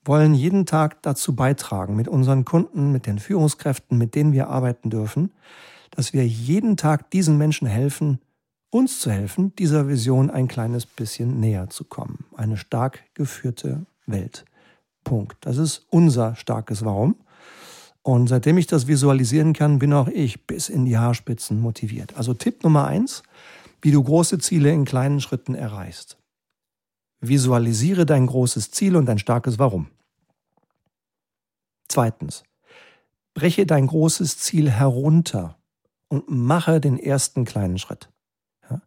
wollen 0.06 0.34
jeden 0.34 0.66
Tag 0.66 1.02
dazu 1.02 1.36
beitragen, 1.36 1.96
mit 1.96 2.08
unseren 2.08 2.46
Kunden, 2.46 2.92
mit 2.92 3.06
den 3.06 3.20
Führungskräften, 3.20 3.98
mit 3.98 4.16
denen 4.16 4.34
wir 4.34 4.50
arbeiten 4.50 4.90
dürfen, 4.90 5.32
dass 5.96 6.14
wir 6.14 6.28
jeden 6.28 6.78
Tag 6.78 7.12
diesen 7.12 7.38
Menschen 7.38 7.68
helfen, 7.68 8.20
uns 8.70 9.00
zu 9.00 9.12
helfen, 9.12 9.56
dieser 9.56 9.88
Vision 9.88 10.32
ein 10.32 10.48
kleines 10.48 10.86
bisschen 10.86 11.40
näher 11.40 11.70
zu 11.70 11.84
kommen. 11.84 12.26
Eine 12.36 12.58
stark 12.58 13.04
geführte 13.14 13.86
Welt. 14.08 14.46
Punkt. 15.04 15.38
Das 15.42 15.58
ist 15.58 15.86
unser 15.90 16.36
starkes 16.36 16.84
Warum. 16.84 17.16
Und 18.02 18.28
seitdem 18.28 18.58
ich 18.58 18.68
das 18.68 18.88
visualisieren 18.88 19.54
kann, 19.54 19.80
bin 19.80 19.94
auch 19.94 20.08
ich 20.08 20.46
bis 20.46 20.70
in 20.70 20.86
die 20.86 20.98
Haarspitzen 20.98 21.60
motiviert. 21.62 22.18
Also 22.18 22.34
Tipp 22.34 22.64
Nummer 22.64 22.88
eins, 22.88 23.24
wie 23.82 23.92
du 23.92 24.04
große 24.04 24.40
Ziele 24.40 24.72
in 24.72 24.86
kleinen 24.86 25.22
Schritten 25.22 25.56
erreichst. 25.56 26.18
Visualisiere 27.22 28.06
dein 28.06 28.26
großes 28.26 28.72
Ziel 28.72 28.96
und 28.96 29.06
dein 29.06 29.20
starkes 29.20 29.60
Warum. 29.60 29.88
Zweitens, 31.88 32.44
breche 33.34 33.66
dein 33.66 33.88
großes 33.88 34.40
Ziel 34.40 34.70
herunter 34.70 35.58
und 36.14 36.30
mache 36.30 36.80
den 36.80 37.00
ersten 37.00 37.44
kleinen 37.44 37.80
Schritt. 37.80 38.12
Ja? 38.70 38.84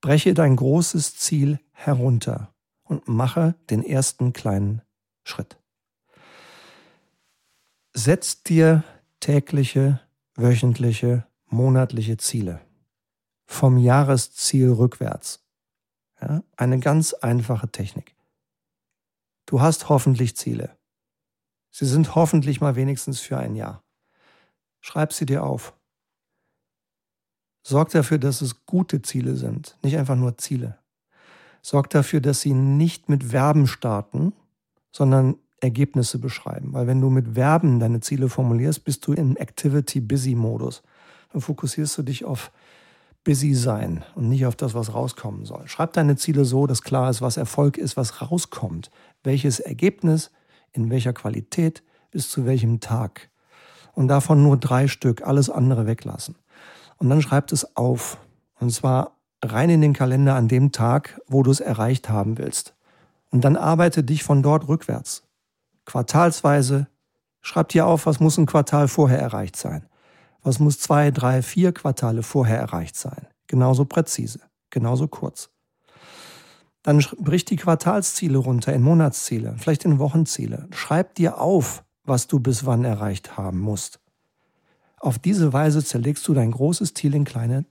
Breche 0.00 0.32
dein 0.32 0.54
großes 0.54 1.16
Ziel 1.16 1.58
herunter 1.72 2.54
und 2.84 3.08
mache 3.08 3.56
den 3.68 3.82
ersten 3.82 4.32
kleinen 4.32 4.82
Schritt. 5.24 5.58
Setz 7.94 8.44
dir 8.44 8.84
tägliche, 9.18 10.00
wöchentliche, 10.36 11.26
monatliche 11.46 12.16
Ziele. 12.16 12.60
Vom 13.44 13.76
Jahresziel 13.76 14.70
rückwärts. 14.70 15.44
Ja, 16.20 16.44
eine 16.56 16.78
ganz 16.78 17.12
einfache 17.12 17.72
Technik. 17.72 18.14
Du 19.46 19.60
hast 19.60 19.88
hoffentlich 19.88 20.36
Ziele. 20.36 20.78
Sie 21.70 21.86
sind 21.86 22.14
hoffentlich 22.14 22.60
mal 22.60 22.76
wenigstens 22.76 23.18
für 23.18 23.36
ein 23.36 23.56
Jahr. 23.56 23.82
Schreib 24.80 25.12
sie 25.12 25.26
dir 25.26 25.42
auf. 25.42 25.77
Sorg 27.68 27.90
dafür, 27.90 28.16
dass 28.16 28.40
es 28.40 28.64
gute 28.64 29.02
Ziele 29.02 29.36
sind, 29.36 29.76
nicht 29.82 29.98
einfach 29.98 30.16
nur 30.16 30.38
Ziele. 30.38 30.78
Sorg 31.60 31.90
dafür, 31.90 32.22
dass 32.22 32.40
sie 32.40 32.54
nicht 32.54 33.10
mit 33.10 33.24
Verben 33.24 33.66
starten, 33.66 34.32
sondern 34.90 35.36
Ergebnisse 35.60 36.18
beschreiben. 36.18 36.72
Weil 36.72 36.86
wenn 36.86 37.02
du 37.02 37.10
mit 37.10 37.34
Verben 37.34 37.78
deine 37.78 38.00
Ziele 38.00 38.30
formulierst, 38.30 38.84
bist 38.84 39.06
du 39.06 39.12
im 39.12 39.36
Activity-Busy-Modus. 39.36 40.82
Dann 41.30 41.42
fokussierst 41.42 41.98
du 41.98 42.04
dich 42.04 42.24
auf 42.24 42.52
Busy 43.22 43.52
sein 43.52 44.02
und 44.14 44.30
nicht 44.30 44.46
auf 44.46 44.56
das, 44.56 44.72
was 44.72 44.94
rauskommen 44.94 45.44
soll. 45.44 45.68
Schreib 45.68 45.92
deine 45.92 46.16
Ziele 46.16 46.46
so, 46.46 46.66
dass 46.66 46.80
klar 46.80 47.10
ist, 47.10 47.20
was 47.20 47.36
Erfolg 47.36 47.76
ist, 47.76 47.98
was 47.98 48.22
rauskommt. 48.22 48.90
Welches 49.22 49.60
Ergebnis, 49.60 50.30
in 50.72 50.88
welcher 50.88 51.12
Qualität, 51.12 51.82
bis 52.12 52.30
zu 52.30 52.46
welchem 52.46 52.80
Tag. 52.80 53.28
Und 53.94 54.08
davon 54.08 54.42
nur 54.42 54.56
drei 54.56 54.88
Stück, 54.88 55.20
alles 55.26 55.50
andere 55.50 55.86
weglassen. 55.86 56.36
Und 56.98 57.08
dann 57.08 57.22
schreibt 57.22 57.52
es 57.52 57.76
auf. 57.76 58.18
Und 58.60 58.70
zwar 58.70 59.16
rein 59.42 59.70
in 59.70 59.80
den 59.80 59.92
Kalender 59.92 60.34
an 60.34 60.48
dem 60.48 60.72
Tag, 60.72 61.20
wo 61.26 61.42
du 61.42 61.50
es 61.50 61.60
erreicht 61.60 62.08
haben 62.08 62.38
willst. 62.38 62.74
Und 63.30 63.44
dann 63.44 63.56
arbeite 63.56 64.02
dich 64.02 64.24
von 64.24 64.42
dort 64.42 64.68
rückwärts. 64.68 65.22
Quartalsweise 65.84 66.88
schreib 67.40 67.68
dir 67.68 67.86
auf, 67.86 68.06
was 68.06 68.20
muss 68.20 68.38
ein 68.38 68.46
Quartal 68.46 68.88
vorher 68.88 69.18
erreicht 69.20 69.56
sein. 69.56 69.86
Was 70.42 70.58
muss 70.58 70.78
zwei, 70.78 71.10
drei, 71.10 71.42
vier 71.42 71.72
Quartale 71.72 72.22
vorher 72.22 72.58
erreicht 72.58 72.96
sein. 72.96 73.26
Genauso 73.46 73.84
präzise, 73.84 74.40
genauso 74.70 75.08
kurz. 75.08 75.50
Dann 76.82 77.04
brich 77.18 77.44
die 77.44 77.56
Quartalsziele 77.56 78.38
runter 78.38 78.72
in 78.72 78.82
Monatsziele, 78.82 79.56
vielleicht 79.58 79.84
in 79.84 79.98
Wochenziele. 79.98 80.68
Schreib 80.72 81.14
dir 81.16 81.40
auf, 81.40 81.84
was 82.04 82.26
du 82.28 82.40
bis 82.40 82.66
wann 82.66 82.84
erreicht 82.84 83.36
haben 83.36 83.58
musst. 83.58 84.00
Auf 85.00 85.18
diese 85.18 85.52
Weise 85.52 85.84
zerlegst 85.84 86.26
du 86.26 86.34
dein 86.34 86.50
großes 86.50 86.94
Ziel 86.94 87.14
in 87.14 87.24
kleine 87.24 87.64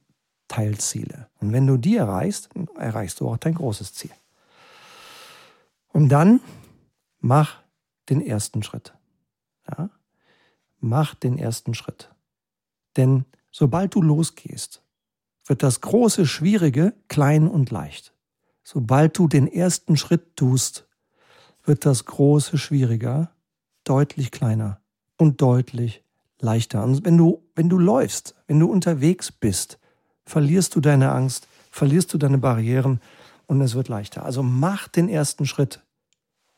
Teilziele. 0.48 1.29
Und 1.39 1.51
wenn 1.51 1.67
du 1.67 1.77
die 1.77 1.98
erreichst, 1.98 2.50
erreichst 2.77 3.19
du 3.19 3.27
auch 3.27 3.38
dein 3.38 3.55
großes 3.55 3.93
Ziel. 3.93 4.12
Und 5.89 6.10
dann 6.10 6.39
mach 7.19 7.62
den 8.10 8.22
ersten 8.22 8.63
Schritt. 8.63 8.93
Ja? 9.69 9.89
Mach 10.79 11.15
den 11.15 11.38
ersten 11.38 11.74
Schritt. 11.74 12.13
Denn 12.96 13.25
sobald 13.51 13.96
du 13.96 14.01
losgehst, 14.01 14.81
wird 15.46 15.63
das 15.63 15.81
große 15.81 16.25
Schwierige 16.25 16.93
klein 17.07 17.48
und 17.48 17.72
leicht. 17.72 18.13
Sobald 18.63 19.17
du 19.17 19.27
den 19.27 19.48
ersten 19.48 19.98
Schritt 19.98 20.36
tust, 20.36 20.88
wird 21.63 21.86
das 21.86 22.05
große 22.05 22.57
Schwieriger 22.57 23.31
deutlich 23.84 24.31
kleiner 24.31 24.81
und 25.17 25.41
deutlich 25.41 26.03
leichter. 26.39 26.84
Und 26.84 27.06
wenn 27.06 27.17
du, 27.17 27.44
wenn 27.56 27.70
du 27.70 27.77
läufst, 27.77 28.36
wenn 28.48 28.60
du 28.60 28.70
unterwegs 28.70 29.32
bist, 29.32 29.79
verlierst 30.25 30.75
du 30.75 30.82
deine 30.82 31.12
Angst, 31.12 31.48
verlierst 31.72 32.13
du 32.13 32.17
deine 32.17 32.38
Barrieren 32.38 33.01
und 33.48 33.62
es 33.62 33.75
wird 33.75 33.88
leichter. 33.88 34.24
Also 34.24 34.44
mach 34.44 34.88
den 34.88 35.10
ersten 35.10 35.46
Schritt, 35.46 35.84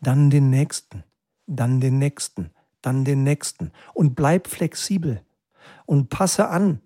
dann 0.01 0.29
den 0.29 0.50
nächsten, 0.50 1.03
dann 1.45 1.79
den 1.79 2.00
nächsten, 2.00 2.51
dann 2.81 3.05
den 3.05 3.24
nächsten 3.24 3.71
und 3.93 4.15
bleib 4.15 4.48
flexibel 4.48 5.21
und 5.86 6.09
passe 6.09 6.50
an 6.50 6.81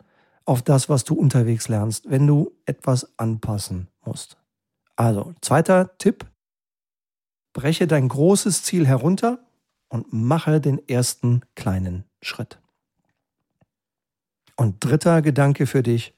auf 0.45 0.61
das, 0.61 0.89
was 0.89 1.03
du 1.03 1.15
unterwegs 1.15 1.69
lernst, 1.69 2.09
wenn 2.09 2.27
du 2.27 2.51
etwas 2.65 3.17
anpassen 3.17 3.87
musst. 4.05 4.37
Also, 4.95 5.33
zweiter 5.41 5.97
Tipp, 5.97 6.25
breche 7.53 7.87
dein 7.87 8.09
großes 8.09 8.63
Ziel 8.63 8.85
herunter 8.85 9.39
und 9.89 10.11
mache 10.11 10.59
den 10.59 10.87
ersten 10.87 11.41
kleinen 11.55 12.03
Schritt. 12.21 12.59
Und 14.55 14.83
dritter 14.83 15.21
Gedanke 15.21 15.65
für 15.65 15.83
dich, 15.83 16.13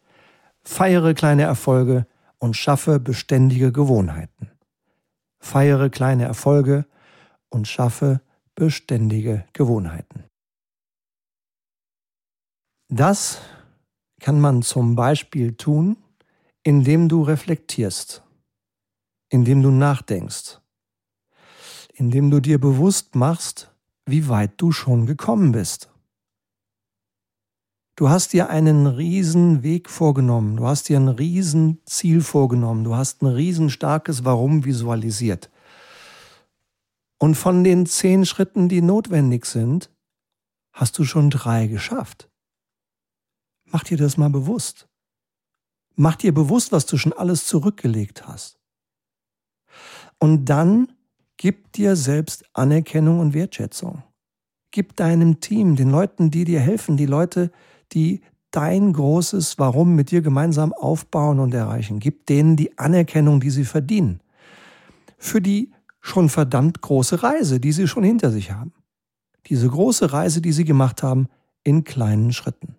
feiere 0.63 1.13
kleine 1.13 1.43
Erfolge 1.43 2.05
und 2.37 2.55
schaffe 2.55 2.99
beständige 2.99 3.71
Gewohnheiten. 3.71 4.51
Feiere 5.39 5.89
kleine 5.89 6.25
Erfolge 6.25 6.85
und 7.49 7.67
schaffe 7.67 8.21
beständige 8.55 9.45
Gewohnheiten. 9.53 10.25
Das 12.89 13.41
kann 14.19 14.39
man 14.39 14.61
zum 14.61 14.95
Beispiel 14.95 15.55
tun, 15.55 15.97
indem 16.63 17.09
du 17.09 17.21
reflektierst, 17.21 18.23
indem 19.29 19.61
du 19.61 19.71
nachdenkst, 19.71 20.59
indem 21.93 22.31
du 22.31 22.39
dir 22.39 22.59
bewusst 22.59 23.15
machst, 23.15 23.71
wie 24.05 24.27
weit 24.29 24.53
du 24.57 24.71
schon 24.71 25.05
gekommen 25.05 25.51
bist. 25.51 25.89
Du 27.95 28.09
hast 28.09 28.33
dir 28.33 28.49
einen 28.49 28.87
riesen 28.87 29.63
Weg 29.63 29.89
vorgenommen, 29.89 30.57
du 30.57 30.67
hast 30.67 30.89
dir 30.89 30.97
ein 30.97 31.07
riesen 31.07 31.81
Ziel 31.85 32.21
vorgenommen, 32.21 32.83
du 32.83 32.95
hast 32.95 33.21
ein 33.21 33.27
riesen 33.27 33.69
starkes 33.69 34.25
Warum 34.25 34.65
visualisiert. 34.65 35.49
Und 37.17 37.35
von 37.35 37.63
den 37.63 37.85
zehn 37.85 38.25
Schritten, 38.25 38.67
die 38.67 38.81
notwendig 38.81 39.45
sind, 39.45 39.89
hast 40.73 40.97
du 40.97 41.05
schon 41.05 41.29
drei 41.29 41.67
geschafft. 41.67 42.29
Mach 43.63 43.83
dir 43.83 43.97
das 43.97 44.17
mal 44.17 44.29
bewusst. 44.29 44.89
Mach 45.95 46.17
dir 46.17 46.33
bewusst, 46.33 46.73
was 46.73 46.85
du 46.85 46.97
schon 46.97 47.13
alles 47.13 47.45
zurückgelegt 47.45 48.27
hast. 48.27 48.59
Und 50.19 50.45
dann 50.45 50.91
gib 51.37 51.71
dir 51.71 51.95
selbst 51.95 52.43
Anerkennung 52.51 53.19
und 53.19 53.33
Wertschätzung. 53.33 54.03
Gib 54.71 54.97
deinem 54.97 55.39
Team, 55.39 55.77
den 55.77 55.89
Leuten, 55.89 56.29
die 56.29 56.43
dir 56.43 56.59
helfen, 56.59 56.97
die 56.97 57.05
Leute, 57.05 57.51
die 57.95 58.21
dein 58.51 58.93
großes 58.93 59.57
Warum 59.57 59.95
mit 59.95 60.11
dir 60.11 60.21
gemeinsam 60.21 60.71
aufbauen 60.71 61.39
und 61.39 61.53
erreichen. 61.53 61.99
Gib 61.99 62.25
denen 62.27 62.55
die 62.55 62.77
Anerkennung, 62.77 63.39
die 63.39 63.49
sie 63.49 63.65
verdienen. 63.65 64.21
Für 65.17 65.41
die 65.41 65.71
schon 65.99 66.29
verdammt 66.29 66.81
große 66.81 67.23
Reise, 67.23 67.59
die 67.59 67.71
sie 67.71 67.87
schon 67.87 68.03
hinter 68.03 68.31
sich 68.31 68.51
haben. 68.51 68.73
Diese 69.47 69.67
große 69.67 70.13
Reise, 70.13 70.41
die 70.41 70.51
sie 70.51 70.65
gemacht 70.65 71.03
haben, 71.03 71.27
in 71.63 71.83
kleinen 71.83 72.31
Schritten. 72.31 72.75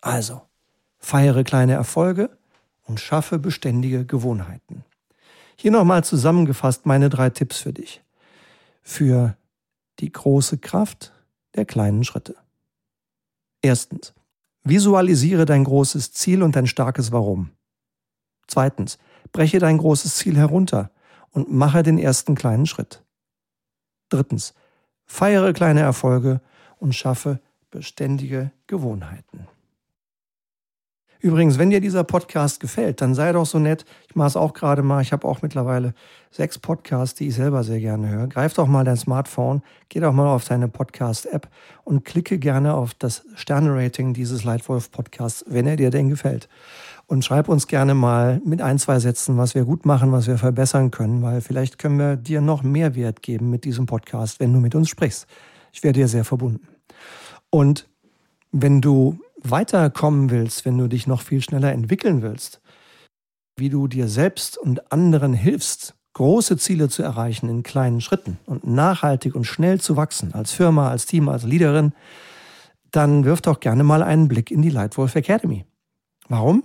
Also, 0.00 0.42
feiere 0.98 1.44
kleine 1.44 1.72
Erfolge 1.72 2.30
und 2.84 3.00
schaffe 3.00 3.38
beständige 3.38 4.06
Gewohnheiten. 4.06 4.84
Hier 5.56 5.70
nochmal 5.70 6.04
zusammengefasst 6.04 6.86
meine 6.86 7.10
drei 7.10 7.30
Tipps 7.30 7.58
für 7.58 7.72
dich. 7.72 8.02
Für 8.82 9.36
die 10.00 10.10
große 10.10 10.58
Kraft 10.58 11.12
der 11.54 11.64
kleinen 11.64 12.04
Schritte. 12.04 12.36
Erstens, 13.62 14.12
visualisiere 14.64 15.44
dein 15.44 15.64
großes 15.64 16.12
Ziel 16.12 16.42
und 16.42 16.56
dein 16.56 16.66
starkes 16.66 17.12
Warum. 17.12 17.52
Zweitens, 18.48 18.98
breche 19.30 19.60
dein 19.60 19.78
großes 19.78 20.16
Ziel 20.16 20.36
herunter 20.36 20.90
und 21.30 21.50
mache 21.50 21.82
den 21.82 21.98
ersten 21.98 22.34
kleinen 22.34 22.66
Schritt. 22.66 23.02
Drittens, 24.08 24.54
feiere 25.06 25.52
kleine 25.52 25.80
Erfolge 25.80 26.40
und 26.78 26.94
schaffe 26.94 27.40
beständige 27.70 28.50
Gewohnheiten. 28.66 29.46
Übrigens, 31.22 31.56
wenn 31.56 31.70
dir 31.70 31.80
dieser 31.80 32.02
Podcast 32.02 32.58
gefällt, 32.58 33.00
dann 33.00 33.14
sei 33.14 33.30
doch 33.30 33.46
so 33.46 33.60
nett. 33.60 33.84
Ich 34.08 34.16
mache 34.16 34.26
es 34.26 34.36
auch 34.36 34.54
gerade 34.54 34.82
mal. 34.82 35.00
Ich 35.02 35.12
habe 35.12 35.28
auch 35.28 35.40
mittlerweile 35.40 35.94
sechs 36.32 36.58
Podcasts, 36.58 37.14
die 37.14 37.28
ich 37.28 37.36
selber 37.36 37.62
sehr 37.62 37.78
gerne 37.78 38.08
höre. 38.08 38.26
Greif 38.26 38.54
doch 38.54 38.66
mal 38.66 38.84
dein 38.84 38.96
Smartphone, 38.96 39.62
geh 39.88 40.00
doch 40.00 40.12
mal 40.12 40.26
auf 40.26 40.44
deine 40.44 40.66
Podcast-App 40.66 41.48
und 41.84 42.04
klicke 42.04 42.40
gerne 42.40 42.74
auf 42.74 42.94
das 42.94 43.22
Sterne-Rating 43.36 44.14
dieses 44.14 44.42
Leitwolf-Podcasts, 44.42 45.44
wenn 45.46 45.68
er 45.68 45.76
dir 45.76 45.90
denn 45.90 46.08
gefällt. 46.08 46.48
Und 47.06 47.24
schreib 47.24 47.48
uns 47.48 47.68
gerne 47.68 47.94
mal 47.94 48.40
mit 48.44 48.60
ein, 48.60 48.80
zwei 48.80 48.98
Sätzen, 48.98 49.38
was 49.38 49.54
wir 49.54 49.64
gut 49.64 49.86
machen, 49.86 50.10
was 50.10 50.26
wir 50.26 50.38
verbessern 50.38 50.90
können, 50.90 51.22
weil 51.22 51.40
vielleicht 51.40 51.78
können 51.78 52.00
wir 52.00 52.16
dir 52.16 52.40
noch 52.40 52.64
mehr 52.64 52.96
Wert 52.96 53.22
geben 53.22 53.48
mit 53.48 53.64
diesem 53.64 53.86
Podcast, 53.86 54.40
wenn 54.40 54.52
du 54.52 54.58
mit 54.58 54.74
uns 54.74 54.88
sprichst. 54.88 55.28
Ich 55.72 55.84
wäre 55.84 55.92
dir 55.92 56.08
sehr 56.08 56.24
verbunden. 56.24 56.66
Und 57.48 57.88
wenn 58.50 58.80
du 58.80 59.20
weiterkommen 59.44 60.30
willst, 60.30 60.64
wenn 60.64 60.78
du 60.78 60.88
dich 60.88 61.06
noch 61.06 61.22
viel 61.22 61.42
schneller 61.42 61.72
entwickeln 61.72 62.22
willst, 62.22 62.60
wie 63.56 63.68
du 63.68 63.88
dir 63.88 64.08
selbst 64.08 64.56
und 64.58 64.92
anderen 64.92 65.34
hilfst, 65.34 65.94
große 66.14 66.56
Ziele 66.56 66.88
zu 66.88 67.02
erreichen 67.02 67.48
in 67.48 67.62
kleinen 67.62 68.00
Schritten 68.00 68.38
und 68.46 68.66
nachhaltig 68.66 69.34
und 69.34 69.44
schnell 69.44 69.80
zu 69.80 69.96
wachsen, 69.96 70.34
als 70.34 70.52
Firma, 70.52 70.90
als 70.90 71.06
Team, 71.06 71.28
als 71.28 71.44
Leaderin, 71.44 71.92
dann 72.90 73.24
wirf 73.24 73.40
doch 73.40 73.60
gerne 73.60 73.82
mal 73.82 74.02
einen 74.02 74.28
Blick 74.28 74.50
in 74.50 74.62
die 74.62 74.70
Lightwolf 74.70 75.14
Academy. 75.14 75.64
Warum? 76.28 76.64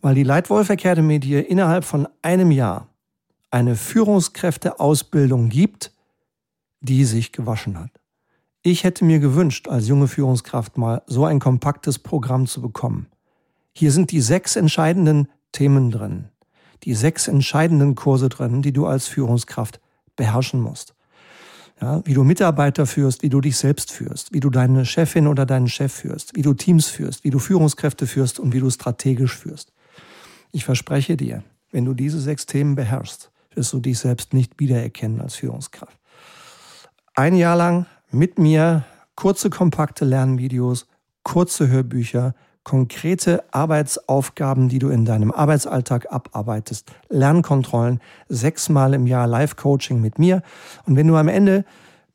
Weil 0.00 0.14
die 0.14 0.22
Lightwolf 0.22 0.70
Academy 0.70 1.18
dir 1.18 1.48
innerhalb 1.48 1.84
von 1.84 2.08
einem 2.22 2.52
Jahr 2.52 2.88
eine 3.50 3.74
Führungskräfteausbildung 3.74 5.48
gibt, 5.48 5.92
die 6.80 7.04
sich 7.04 7.32
gewaschen 7.32 7.78
hat. 7.78 7.97
Ich 8.62 8.82
hätte 8.82 9.04
mir 9.04 9.20
gewünscht, 9.20 9.68
als 9.68 9.86
junge 9.86 10.08
Führungskraft 10.08 10.78
mal 10.78 11.02
so 11.06 11.24
ein 11.24 11.38
kompaktes 11.38 11.98
Programm 11.98 12.46
zu 12.46 12.60
bekommen. 12.60 13.06
Hier 13.72 13.92
sind 13.92 14.10
die 14.10 14.20
sechs 14.20 14.56
entscheidenden 14.56 15.28
Themen 15.52 15.92
drin, 15.92 16.28
die 16.82 16.94
sechs 16.94 17.28
entscheidenden 17.28 17.94
Kurse 17.94 18.28
drin, 18.28 18.62
die 18.62 18.72
du 18.72 18.86
als 18.86 19.06
Führungskraft 19.06 19.80
beherrschen 20.16 20.60
musst. 20.60 20.94
Ja, 21.80 22.04
wie 22.04 22.14
du 22.14 22.24
Mitarbeiter 22.24 22.86
führst, 22.86 23.22
wie 23.22 23.28
du 23.28 23.40
dich 23.40 23.56
selbst 23.56 23.92
führst, 23.92 24.32
wie 24.32 24.40
du 24.40 24.50
deine 24.50 24.84
Chefin 24.84 25.28
oder 25.28 25.46
deinen 25.46 25.68
Chef 25.68 25.92
führst, 25.92 26.34
wie 26.34 26.42
du 26.42 26.52
Teams 26.54 26.88
führst, 26.88 27.22
wie 27.22 27.30
du 27.30 27.38
Führungskräfte 27.38 28.08
führst 28.08 28.40
und 28.40 28.52
wie 28.52 28.58
du 28.58 28.68
strategisch 28.68 29.36
führst. 29.36 29.72
Ich 30.50 30.64
verspreche 30.64 31.16
dir, 31.16 31.44
wenn 31.70 31.84
du 31.84 31.94
diese 31.94 32.20
sechs 32.20 32.46
Themen 32.46 32.74
beherrschst, 32.74 33.30
wirst 33.54 33.72
du 33.72 33.78
dich 33.78 34.00
selbst 34.00 34.34
nicht 34.34 34.58
wiedererkennen 34.58 35.20
als 35.20 35.36
Führungskraft. 35.36 35.96
Ein 37.14 37.36
Jahr 37.36 37.56
lang 37.56 37.86
mit 38.10 38.38
mir 38.38 38.84
kurze, 39.14 39.50
kompakte 39.50 40.04
Lernvideos, 40.04 40.86
kurze 41.22 41.68
Hörbücher, 41.68 42.34
konkrete 42.64 43.42
Arbeitsaufgaben, 43.52 44.68
die 44.68 44.78
du 44.78 44.88
in 44.88 45.04
deinem 45.04 45.32
Arbeitsalltag 45.32 46.12
abarbeitest, 46.12 46.92
Lernkontrollen, 47.08 48.00
sechsmal 48.28 48.94
im 48.94 49.06
Jahr 49.06 49.26
Live-Coaching 49.26 50.00
mit 50.00 50.18
mir. 50.18 50.42
Und 50.86 50.96
wenn 50.96 51.08
du 51.08 51.16
am 51.16 51.28
Ende 51.28 51.64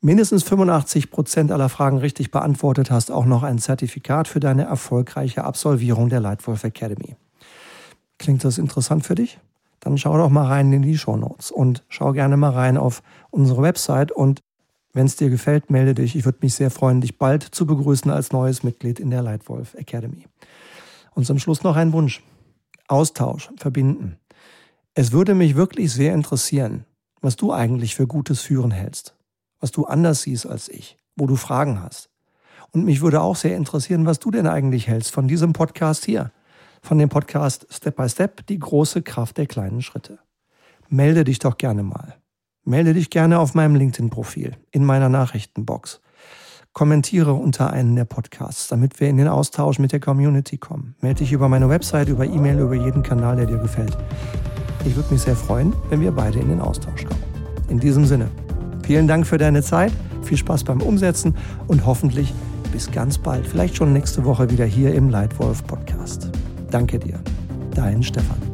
mindestens 0.00 0.42
85 0.44 1.10
Prozent 1.10 1.50
aller 1.50 1.68
Fragen 1.68 1.98
richtig 1.98 2.30
beantwortet 2.30 2.90
hast, 2.90 3.10
auch 3.10 3.24
noch 3.24 3.42
ein 3.42 3.58
Zertifikat 3.58 4.28
für 4.28 4.38
deine 4.38 4.64
erfolgreiche 4.64 5.44
Absolvierung 5.44 6.08
der 6.08 6.20
Lightwolf 6.20 6.62
Academy. 6.62 7.16
Klingt 8.18 8.44
das 8.44 8.58
interessant 8.58 9.04
für 9.04 9.16
dich? 9.16 9.40
Dann 9.80 9.98
schau 9.98 10.16
doch 10.16 10.30
mal 10.30 10.46
rein 10.46 10.72
in 10.72 10.82
die 10.82 10.96
Show 10.96 11.16
Notes 11.16 11.50
und 11.50 11.82
schau 11.88 12.12
gerne 12.12 12.36
mal 12.36 12.50
rein 12.52 12.76
auf 12.76 13.02
unsere 13.30 13.60
Website 13.62 14.12
und 14.12 14.40
wenn 14.94 15.06
es 15.06 15.16
dir 15.16 15.28
gefällt, 15.28 15.70
melde 15.70 15.94
dich. 15.94 16.16
Ich 16.16 16.24
würde 16.24 16.38
mich 16.40 16.54
sehr 16.54 16.70
freuen, 16.70 17.00
dich 17.00 17.18
bald 17.18 17.42
zu 17.42 17.66
begrüßen 17.66 18.10
als 18.10 18.32
neues 18.32 18.62
Mitglied 18.62 19.00
in 19.00 19.10
der 19.10 19.22
Lightwolf 19.22 19.74
Academy. 19.74 20.26
Und 21.14 21.26
zum 21.26 21.38
Schluss 21.38 21.64
noch 21.64 21.76
ein 21.76 21.92
Wunsch. 21.92 22.22
Austausch, 22.86 23.50
verbinden. 23.56 24.18
Es 24.94 25.10
würde 25.10 25.34
mich 25.34 25.56
wirklich 25.56 25.92
sehr 25.92 26.14
interessieren, 26.14 26.84
was 27.20 27.34
du 27.34 27.52
eigentlich 27.52 27.96
für 27.96 28.06
gutes 28.06 28.40
Führen 28.40 28.70
hältst, 28.70 29.16
was 29.58 29.72
du 29.72 29.84
anders 29.86 30.22
siehst 30.22 30.46
als 30.46 30.68
ich, 30.68 30.96
wo 31.16 31.26
du 31.26 31.34
Fragen 31.34 31.82
hast. 31.82 32.08
Und 32.70 32.84
mich 32.84 33.00
würde 33.00 33.20
auch 33.20 33.36
sehr 33.36 33.56
interessieren, 33.56 34.06
was 34.06 34.20
du 34.20 34.30
denn 34.30 34.46
eigentlich 34.46 34.86
hältst 34.86 35.10
von 35.10 35.26
diesem 35.26 35.52
Podcast 35.52 36.04
hier, 36.04 36.30
von 36.82 36.98
dem 36.98 37.08
Podcast 37.08 37.66
Step 37.70 37.96
by 37.96 38.08
Step, 38.08 38.46
die 38.46 38.58
große 38.58 39.02
Kraft 39.02 39.38
der 39.38 39.46
kleinen 39.46 39.82
Schritte. 39.82 40.18
Melde 40.88 41.24
dich 41.24 41.40
doch 41.40 41.56
gerne 41.56 41.82
mal. 41.82 42.16
Melde 42.66 42.94
dich 42.94 43.10
gerne 43.10 43.40
auf 43.40 43.54
meinem 43.54 43.74
LinkedIn-Profil, 43.74 44.52
in 44.70 44.84
meiner 44.84 45.10
Nachrichtenbox. 45.10 46.00
Kommentiere 46.72 47.34
unter 47.34 47.70
einen 47.70 47.94
der 47.94 48.06
Podcasts, 48.06 48.68
damit 48.68 48.98
wir 49.00 49.08
in 49.08 49.18
den 49.18 49.28
Austausch 49.28 49.78
mit 49.78 49.92
der 49.92 50.00
Community 50.00 50.56
kommen. 50.56 50.94
Melde 51.00 51.18
dich 51.18 51.32
über 51.32 51.48
meine 51.48 51.68
Website, 51.68 52.08
über 52.08 52.24
E-Mail, 52.24 52.58
über 52.58 52.74
jeden 52.74 53.02
Kanal, 53.02 53.36
der 53.36 53.46
dir 53.46 53.58
gefällt. 53.58 53.96
Ich 54.86 54.96
würde 54.96 55.12
mich 55.12 55.22
sehr 55.22 55.36
freuen, 55.36 55.74
wenn 55.90 56.00
wir 56.00 56.10
beide 56.10 56.38
in 56.38 56.48
den 56.48 56.60
Austausch 56.60 57.04
kommen. 57.04 57.22
In 57.68 57.80
diesem 57.80 58.06
Sinne, 58.06 58.30
vielen 58.82 59.06
Dank 59.06 59.26
für 59.26 59.38
deine 59.38 59.62
Zeit, 59.62 59.92
viel 60.22 60.38
Spaß 60.38 60.64
beim 60.64 60.80
Umsetzen 60.80 61.36
und 61.66 61.84
hoffentlich 61.84 62.32
bis 62.72 62.90
ganz 62.90 63.18
bald, 63.18 63.46
vielleicht 63.46 63.76
schon 63.76 63.92
nächste 63.92 64.24
Woche 64.24 64.50
wieder 64.50 64.64
hier 64.64 64.94
im 64.94 65.10
Leitwolf 65.10 65.64
Podcast. 65.66 66.30
Danke 66.70 66.98
dir, 66.98 67.20
dein 67.74 68.02
Stefan. 68.02 68.53